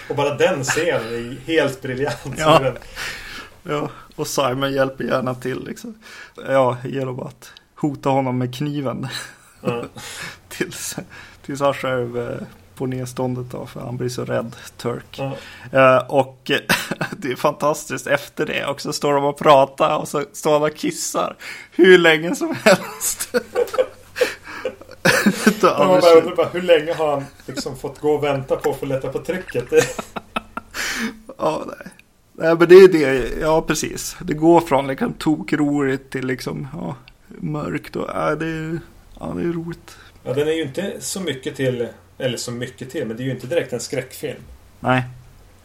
[0.10, 2.36] Och bara den scenen är helt briljant.
[2.38, 2.74] Ja.
[3.70, 6.00] Ja, och Simon hjälper gärna till liksom.
[6.48, 9.08] Ja, genom att hota honom med kniven.
[9.62, 9.84] ja.
[10.50, 10.96] tills,
[11.46, 12.38] tills han själv eh,
[12.76, 15.20] får ner ståndet då, för han blir så rädd, Turk.
[15.20, 15.36] Ja.
[15.80, 16.41] Eh, och
[17.18, 20.76] det är fantastiskt efter det också står de och pratar och så står han och
[20.76, 21.36] kissar
[21.72, 23.36] hur länge som helst.
[25.62, 28.80] Man bara undrar bara, hur länge har han liksom fått gå och vänta på att
[28.80, 29.65] få lätta på trycket?
[31.38, 31.88] Ja, nej.
[32.34, 33.39] nej, men det är det.
[33.41, 34.18] Ja, precis.
[34.22, 36.96] Det går från liksom tokroligt till liksom ja,
[37.28, 38.80] mörkt och ja, det, är,
[39.20, 39.98] ja, det är roligt.
[40.24, 41.88] ja, den är ju inte så mycket till,
[42.18, 44.39] eller så mycket till, men det är ju inte direkt en skräckfilm.
[44.80, 45.04] Nej,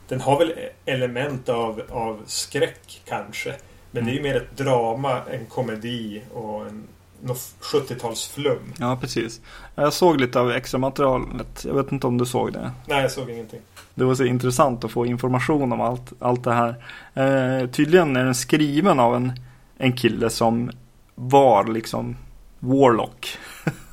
[0.09, 3.55] Den har väl element av, av skräck kanske.
[3.90, 6.85] Men det är ju mer ett drama, en komedi och en
[7.22, 8.59] något 70-talsflum.
[8.78, 9.40] ja precis.
[9.74, 11.64] Jag såg lite av extra materialet.
[11.64, 12.72] Jag vet inte om du såg det.
[12.87, 13.61] Nej, jag såg ingenting.
[13.94, 16.74] Det var så intressant att få information om allt, allt det här.
[17.14, 19.33] Eh, tydligen är den skriven av en,
[19.78, 20.70] en kille som
[21.14, 22.16] var liksom
[22.59, 23.38] Warlock.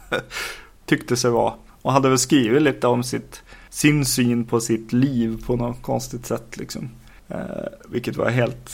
[0.85, 1.53] Tyckte sig vara.
[1.81, 6.25] Och hade väl skrivit lite om sitt, sin syn på sitt liv på något konstigt
[6.25, 6.57] sätt.
[6.57, 6.89] Liksom.
[7.27, 7.37] Eh,
[7.89, 8.71] vilket var helt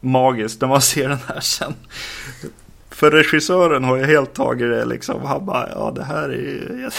[0.00, 1.74] magiskt när man ser den här sen.
[2.90, 5.24] För regissören har ju helt tagit det liksom.
[5.24, 6.90] Han bara, ja det här är ju...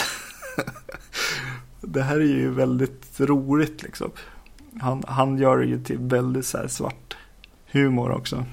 [1.80, 4.10] det här är ju väldigt roligt liksom.
[4.80, 7.16] Han, han gör det ju till väldigt så här svart
[7.72, 8.44] humor också.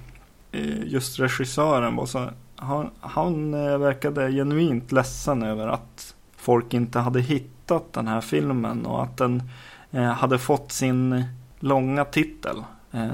[0.51, 6.99] Eh, just regissören var så, han, han eh, verkade genuint ledsen över att folk inte
[6.99, 9.43] hade hittat den här filmen och att den
[9.91, 11.23] eh, hade fått sin
[11.59, 12.63] långa titel.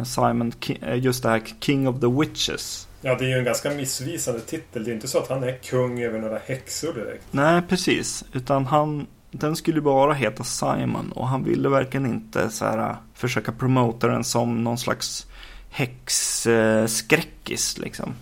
[0.04, 2.88] Simon, King, just det här King of the Witches.
[3.02, 4.84] Ja, det är ju en ganska missvisande titel.
[4.84, 7.24] Det är inte så att han är kung över några häxor direkt.
[7.32, 8.24] Nej, precis.
[8.34, 12.96] Utan han, den skulle bara heta Simon och han ville verkligen inte så här, äh,
[13.14, 15.28] försöka promota den som någon slags
[15.70, 18.14] häxskräckis liksom.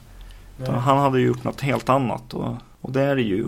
[0.62, 0.84] Utan Nej.
[0.84, 3.46] han hade ju gjort något helt annat och, och det är det ju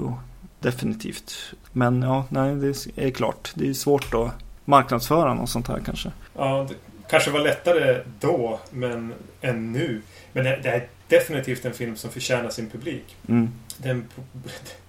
[0.59, 1.33] definitivt.
[1.71, 3.51] Men ja, nej, det är klart.
[3.55, 4.31] Det är svårt att
[4.65, 6.11] marknadsföra något sånt här kanske.
[6.37, 6.75] Ja, det
[7.09, 10.01] kanske var lättare då men, än nu.
[10.33, 13.15] Men det, det är definitivt en film som förtjänar sin publik.
[13.27, 13.49] Mm.
[13.77, 14.07] Den,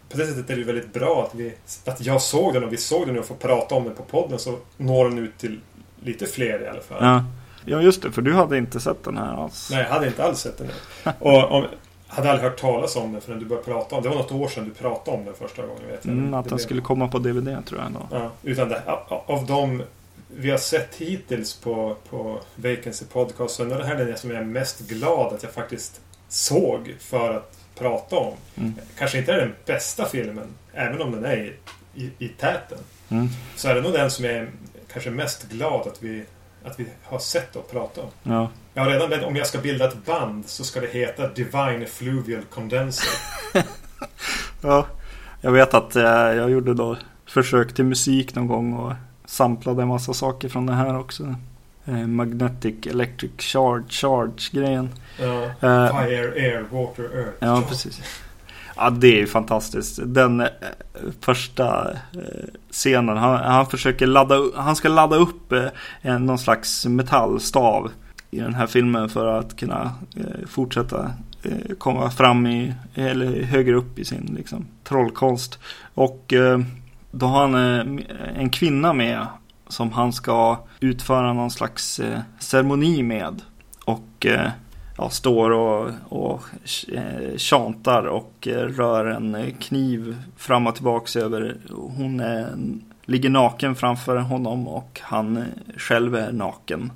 [0.09, 1.55] på det sättet är det väldigt bra att, vi,
[1.85, 4.39] att jag såg den och vi såg den och får prata om den på podden
[4.39, 5.61] så når den ut till
[6.05, 6.99] lite fler i alla fall.
[7.01, 7.25] Ja.
[7.64, 8.12] ja, just det.
[8.12, 9.68] För du hade inte sett den här alls.
[9.70, 10.68] Nej, jag hade inte alls sett den.
[11.18, 11.66] Och om,
[12.07, 14.12] hade aldrig hört talas om den förrän du började prata om den.
[14.12, 15.83] Det var något år sedan du pratade om den första gången.
[15.91, 16.12] Vet jag.
[16.12, 18.09] Mm, att den skulle komma på DVD tror jag ändå.
[18.11, 19.83] Ja, utan det, av- av de
[20.37, 24.41] vi har sett hittills på, på Vacancy Podcast så är det här den som jag
[24.41, 26.01] är mest glad att jag faktiskt
[26.33, 28.35] såg för att prata om.
[28.55, 28.74] Mm.
[28.99, 31.55] Kanske inte är den bästa filmen, även om den är i,
[31.95, 32.78] i, i täten.
[33.09, 33.28] Mm.
[33.57, 34.49] Så är det nog den som jag är
[34.93, 36.24] kanske mest glad att vi,
[36.64, 38.33] att vi har sett och pratat om.
[38.33, 38.51] Ja.
[38.74, 41.87] Jag har redan bett om jag ska bilda ett band så ska det heta Divine
[41.87, 43.12] Fluvial Condenser.
[44.61, 44.87] ja.
[45.41, 48.93] Jag vet att eh, jag gjorde då försök till musik någon gång och
[49.24, 51.35] samplade en massa saker från det här också.
[51.85, 54.89] Eh, Magnetic Electric Charge, Charge-grejen.
[55.20, 55.45] Ja.
[55.45, 57.37] Eh, Fire, Air, Water, Earth.
[57.39, 58.01] Ja, precis.
[58.76, 60.01] Ja, det är ju fantastiskt.
[60.05, 60.49] Den eh,
[61.20, 61.87] första
[62.70, 65.53] scenen, han, han försöker ladda han ska ladda upp
[66.03, 67.91] en, någon slags metallstav
[68.30, 69.95] i den här filmen för att kunna
[70.47, 71.11] fortsätta
[71.78, 75.59] komma fram i, eller högre upp i sin liksom, trollkonst.
[75.95, 76.33] Och
[77.11, 77.55] då har han
[78.37, 79.26] en kvinna med
[79.73, 83.43] som han ska utföra någon slags eh, ceremoni med.
[83.85, 84.51] Och eh,
[84.99, 86.43] ja, står och, och
[86.93, 91.57] eh, tjantar och eh, rör en kniv fram och tillbaks över.
[91.70, 92.23] Hon
[93.05, 95.45] ligger naken framför honom och han eh,
[95.77, 96.93] själv är naken.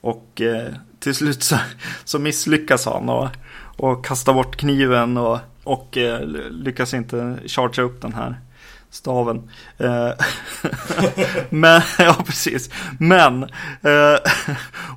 [0.00, 1.56] Och eh, till slut så,
[2.04, 3.28] så misslyckas han och,
[3.76, 6.20] och kastar bort kniven och, och eh,
[6.50, 8.40] lyckas inte chargea upp den här
[8.94, 9.50] staven.
[9.78, 10.10] Eh,
[11.50, 12.70] men, ja precis.
[12.98, 13.42] Men,
[13.82, 14.18] eh,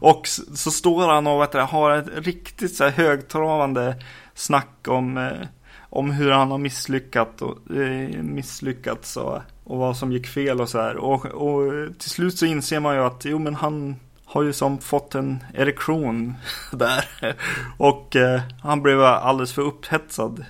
[0.02, 3.96] och så, står han och vet du, har ett riktigt så här högtravande
[4.34, 5.48] snack om, eh,
[5.90, 10.70] om hur han har misslyckat och, eh, misslyckats och, och vad som gick fel och
[10.70, 10.98] så här.
[10.98, 13.96] Och, och till slut så inser man ju att jo men han
[14.26, 16.36] har ju som fått en erektion
[16.72, 17.36] där.
[17.78, 20.46] Och eh, han blev alldeles för upphetsad.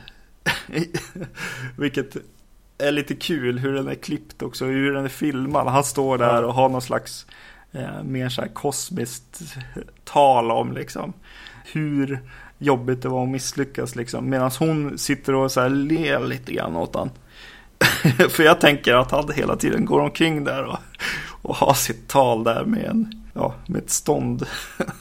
[1.76, 2.18] Vilket
[2.78, 5.68] är lite kul hur den är klippt också, hur den är filmad.
[5.68, 7.26] Han står där och har någon slags
[7.72, 9.42] eh, mer så här kosmiskt
[10.04, 11.14] tal om liksom
[11.72, 12.20] hur
[12.58, 14.30] jobbigt det var att misslyckas liksom.
[14.30, 17.10] Medan hon sitter och så här ler lite grann åt han.
[18.30, 20.80] För jag tänker att han hela tiden går omkring där och,
[21.42, 24.46] och har sitt tal där med, en, ja, med ett stånd.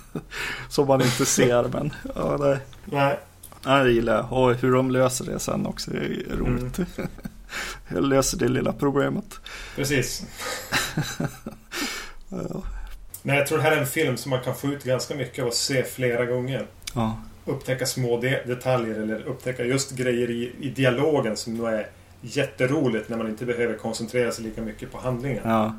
[0.69, 3.19] som man inte ser men ja, det, Nej.
[3.65, 4.33] ja, det gillar jag.
[4.33, 6.79] Och hur de löser det sen också är roligt.
[6.79, 7.09] Mm.
[7.89, 9.41] Jag löser det lilla problemet.
[9.77, 10.27] Precis.
[12.29, 12.63] ja.
[13.23, 15.43] Nej, jag tror det här är en film som man kan få ut ganska mycket
[15.43, 16.67] av att se flera gånger.
[16.95, 17.19] Ja.
[17.45, 21.87] Upptäcka små de detaljer eller upptäcka just grejer i, i dialogen som nog är
[22.21, 25.43] jätteroligt när man inte behöver koncentrera sig lika mycket på handlingen.
[25.45, 25.75] Ja.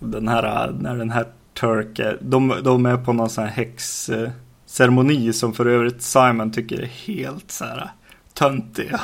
[0.00, 1.26] Den här, när den här
[1.60, 6.86] Turk, de, de är på någon sån här häxceremoni som för övrigt Simon tycker är
[6.86, 7.90] helt så här
[8.36, 9.00] töntiga.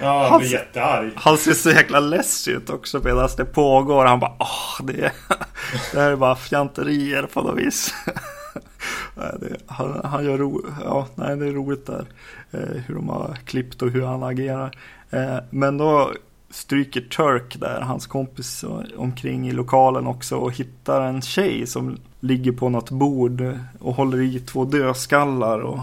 [0.00, 1.12] Ja, han blir jättearg.
[1.16, 4.04] Han ser så jäkla less ut också medan det pågår.
[4.04, 5.12] Han bara, åh, det,
[5.92, 7.94] det här är bara fjanterier på något vis.
[9.14, 12.04] det, han, han gör ro, ja, nej, det är roligt där.
[12.50, 14.78] Eh, hur de har klippt och hur han agerar.
[15.10, 16.12] Eh, men då
[16.50, 18.64] stryker Turk där, hans kompis,
[18.96, 24.20] omkring i lokalen också och hittar en tjej som ligger på något bord och håller
[24.20, 25.78] i två dödskallar och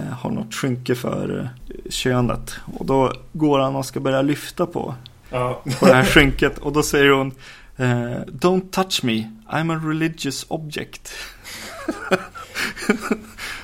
[0.00, 2.56] har något skynke för eh, könet.
[2.78, 4.94] Och då går han och ska börja lyfta på,
[5.30, 5.62] ja.
[5.80, 7.32] på det här skynket och då säger hon
[7.76, 11.12] eh, Don't touch me, I'm a religious object.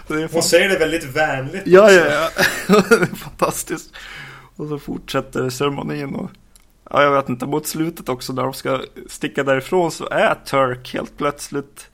[0.33, 1.62] hon säger det väldigt vänligt.
[1.66, 2.31] Ja, ja, ja.
[2.89, 3.93] det är fantastiskt.
[4.57, 6.31] Och så fortsätter ceremonin och
[6.91, 10.95] Ja, jag vet inte, mot slutet också när de ska sticka därifrån så är Turk
[10.95, 11.89] helt plötsligt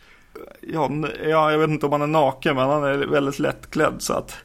[0.60, 0.90] Ja,
[1.24, 4.36] ja jag vet inte om han är naken men han är väldigt lättklädd så att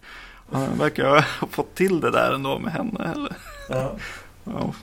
[0.51, 3.11] han verkar ha fått till det där ändå med henne.
[3.15, 3.35] Eller?
[3.69, 3.95] Ja.
[4.43, 4.73] Ja.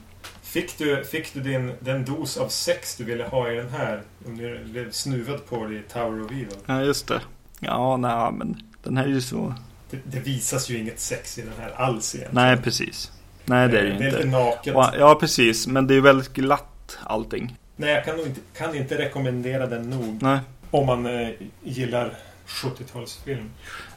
[0.41, 4.01] Fick du, fick du din, den dos av sex du ville ha i den här?
[4.25, 6.47] Om du blev snuvad på det i Tower of Evil?
[6.65, 7.21] Ja, just det.
[7.59, 9.53] Ja, nej, men den här är ju så...
[9.89, 12.45] Det, det visas ju inget sex i den här alls egentligen.
[12.47, 13.11] Nej, precis.
[13.45, 14.17] Nej, det är det ju Det är inte.
[14.17, 14.73] lite naket.
[14.75, 15.67] Ja, precis.
[15.67, 17.57] Men det är väldigt glatt allting.
[17.75, 20.17] Nej, jag kan, nog inte, kan inte rekommendera den nog.
[20.21, 20.39] Nej.
[20.71, 21.29] Om man eh,
[21.63, 22.13] gillar
[22.47, 23.49] 70-talsfilm.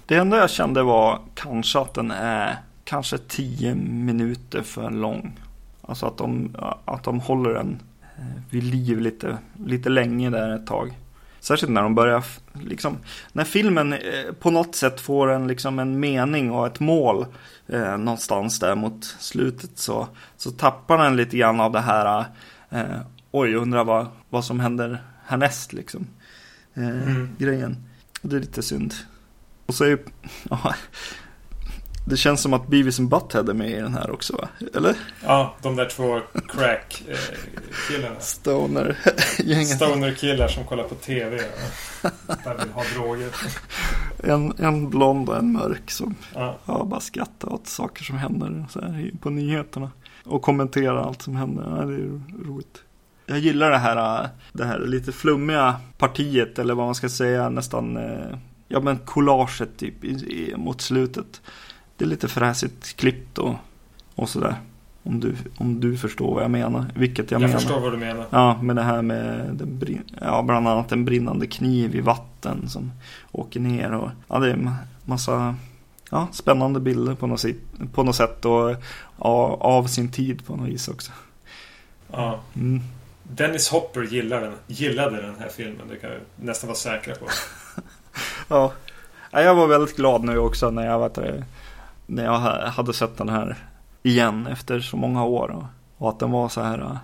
[0.06, 5.40] Det enda jag kände var kanske att den är kanske 10 minuter för lång.
[5.82, 7.82] Alltså att de, att de håller den
[8.18, 10.92] eh, vid liv lite, lite länge där ett tag.
[11.40, 12.96] Särskilt när de börjar, liksom,
[13.32, 17.26] när filmen eh, på något sätt får en, liksom, en mening och ett mål
[17.66, 22.24] eh, någonstans där mot slutet så, så tappar den lite grann av det här,
[22.70, 23.00] eh,
[23.30, 26.06] oj, undrar vad, vad som händer härnäst liksom.
[26.74, 27.28] Eh, Mm.
[27.38, 27.76] Grejen.
[28.22, 28.94] Det är lite synd.
[29.66, 29.98] Och så är
[30.50, 30.74] ja,
[32.06, 34.48] Det känns som att Beavis and Butthead är med i den här också va?
[34.74, 34.96] Eller?
[35.24, 38.20] Ja, de där två crack-killarna.
[38.20, 39.68] Stoner-gänget.
[39.76, 41.40] Stoner-killar som kollar på TV
[42.02, 42.10] och
[42.44, 43.28] bara vill ha droger.
[44.24, 46.58] En, en blond och en mörk som Ja.
[46.66, 49.90] ja, bara skrattar åt saker som händer så här, på nyheterna.
[50.24, 51.62] Och kommenterar allt som händer.
[51.62, 52.82] Ja, det är roligt.
[53.30, 57.48] Jag gillar det här, äh, det här lite flummiga partiet eller vad man ska säga
[57.48, 57.96] nästan.
[57.96, 58.36] eh,
[58.72, 59.94] Ja men collaget typ
[60.56, 61.40] mot slutet.
[61.96, 63.54] Det är lite fräsigt klippt och,
[64.14, 64.54] och sådär.
[65.02, 66.86] Om du, om du förstår vad jag menar.
[66.94, 67.60] Vilket jag, Jag, menar.
[67.60, 68.26] förstår vad du menar.
[68.30, 72.92] Ja, med det här med den ja, bland annat en brinnande kniv i vatten som
[73.32, 74.70] åker ner och ja, det är en
[75.04, 75.54] massa
[76.10, 77.44] ja, spännande bilder på något,
[77.92, 78.70] på något sätt och
[79.18, 81.12] ja, av sin tid på något vis också.
[82.12, 82.40] Ja.
[82.54, 82.80] Mm.
[83.34, 85.88] Dennis Hopper gillar den, gillade den här filmen.
[85.88, 87.26] Det kan jag nästan vara säkra på.
[88.48, 88.72] Ja.
[89.30, 91.18] Ja, jag var väldigt glad nu också när jag, vet
[92.06, 93.56] när jag ha- hade sett den här
[94.02, 95.66] igen efter så många år
[95.98, 96.98] och, att den var så här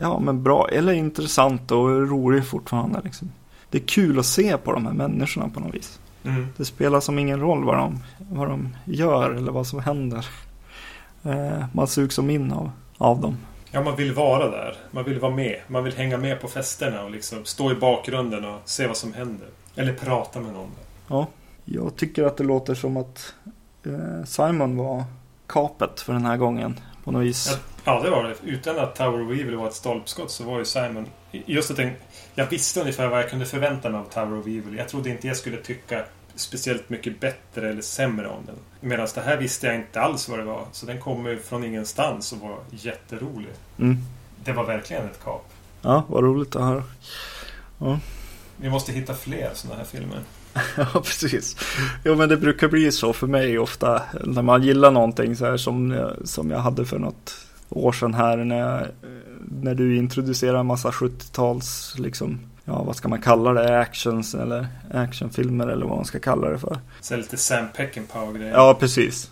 [0.00, 3.32] ja men bra eller intressant och rolig fortfarande liksom.
[3.70, 6.00] Det är kul att se på de här människorna på något vis.
[6.24, 6.48] Mm.
[6.56, 10.26] Det spelar som ingen roll vad de, vad de gör eller vad som händer.
[11.22, 13.36] Eh, man sugs som in av, av dem.
[13.74, 14.76] Ja, man vill vara där.
[14.90, 15.60] Man vill vara med.
[15.66, 19.12] Man vill hänga med på festerna och liksom stå i bakgrunden och se vad som
[19.12, 19.48] händer.
[19.76, 20.70] Eller prata med någon.
[21.08, 21.26] Ja,
[21.64, 23.34] jag tycker att det låter som att
[23.86, 25.04] eh, Simon var
[25.46, 27.58] kapet för den här gången på något vis.
[27.84, 28.34] Ja, det var det.
[28.44, 31.06] Utan att Tower of Evil var ett stolpskott så var ju Simon...
[31.30, 31.78] Just att
[32.34, 34.74] jag visste ungefär vad jag kunde förvänta mig av Tower of Evil.
[34.78, 36.04] Jag trodde inte jag skulle tycka
[36.34, 38.56] speciellt mycket bättre eller sämre om den.
[38.84, 40.64] Medan det här visste jag inte alls vad det var.
[40.72, 43.52] Så den kom från ingenstans och var jätterolig.
[43.78, 43.96] Mm.
[44.44, 45.44] Det var verkligen ett kap.
[45.82, 46.82] Ja, vad roligt att höra.
[48.56, 50.18] Vi måste hitta fler sådana här filmer.
[50.76, 51.56] Ja, precis.
[52.04, 55.56] Jo, men det brukar bli så för mig ofta när man gillar någonting så här
[55.56, 57.34] som, som jag hade för något
[57.68, 58.86] år sedan här när, jag,
[59.62, 64.66] när du introducerar en massa 70-tals, liksom, ja vad ska man kalla det, actions eller
[64.92, 66.78] actionfilmer eller vad man ska kalla det för.
[67.00, 68.52] Så lite Sam Peckinpah-grejer.
[68.52, 69.30] Ja, precis.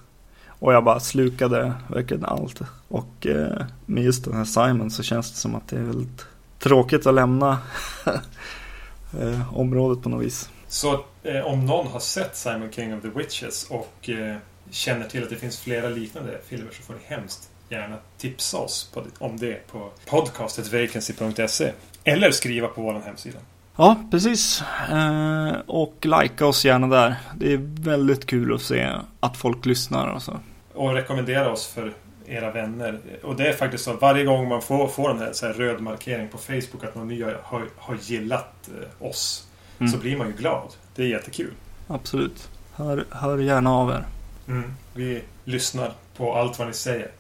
[0.48, 2.60] Och jag bara slukade verkligen allt.
[2.88, 6.26] Och eh, med just den här Simon så känns det som att det är väldigt
[6.58, 7.58] tråkigt att lämna
[9.20, 10.50] eh, området på något vis.
[10.68, 14.36] Så eh, om någon har sett Simon King of the Witches och eh,
[14.70, 18.90] känner till att det finns flera liknande filmer så får ni hemskt gärna tipsa oss
[18.94, 21.72] på, om det på podcastetvacancy.se
[22.04, 23.38] Eller skriva på vår hemsida.
[23.76, 24.62] Ja, precis.
[24.90, 27.16] Eh, och likea oss gärna där.
[27.36, 28.88] Det är väldigt kul att se
[29.20, 30.36] att folk lyssnar och så.
[30.74, 31.92] Och rekommendera oss för
[32.26, 32.98] era vänner.
[33.22, 35.52] Och det är faktiskt så att varje gång man får, får en här, så här
[35.52, 39.46] röd markering på Facebook att någon ny har, har, gillat eh, oss
[39.80, 39.92] Mm.
[39.92, 40.68] så blir man ju glad.
[40.94, 41.52] Det är jättekul.
[41.86, 42.48] Absolut.
[42.74, 44.04] Hör, hör gärna av er.
[44.94, 47.10] Vi lyssnar på allt vad ni säger.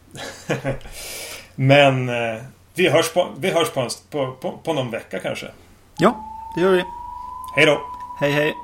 [1.54, 2.42] Men eh,
[2.74, 5.46] vi hörs, på, vi hörs på, en, på, på, på någon vecka kanske.
[5.98, 6.84] Ja, det gör vi.
[7.56, 7.80] Hej då!
[8.20, 8.54] Hej hej.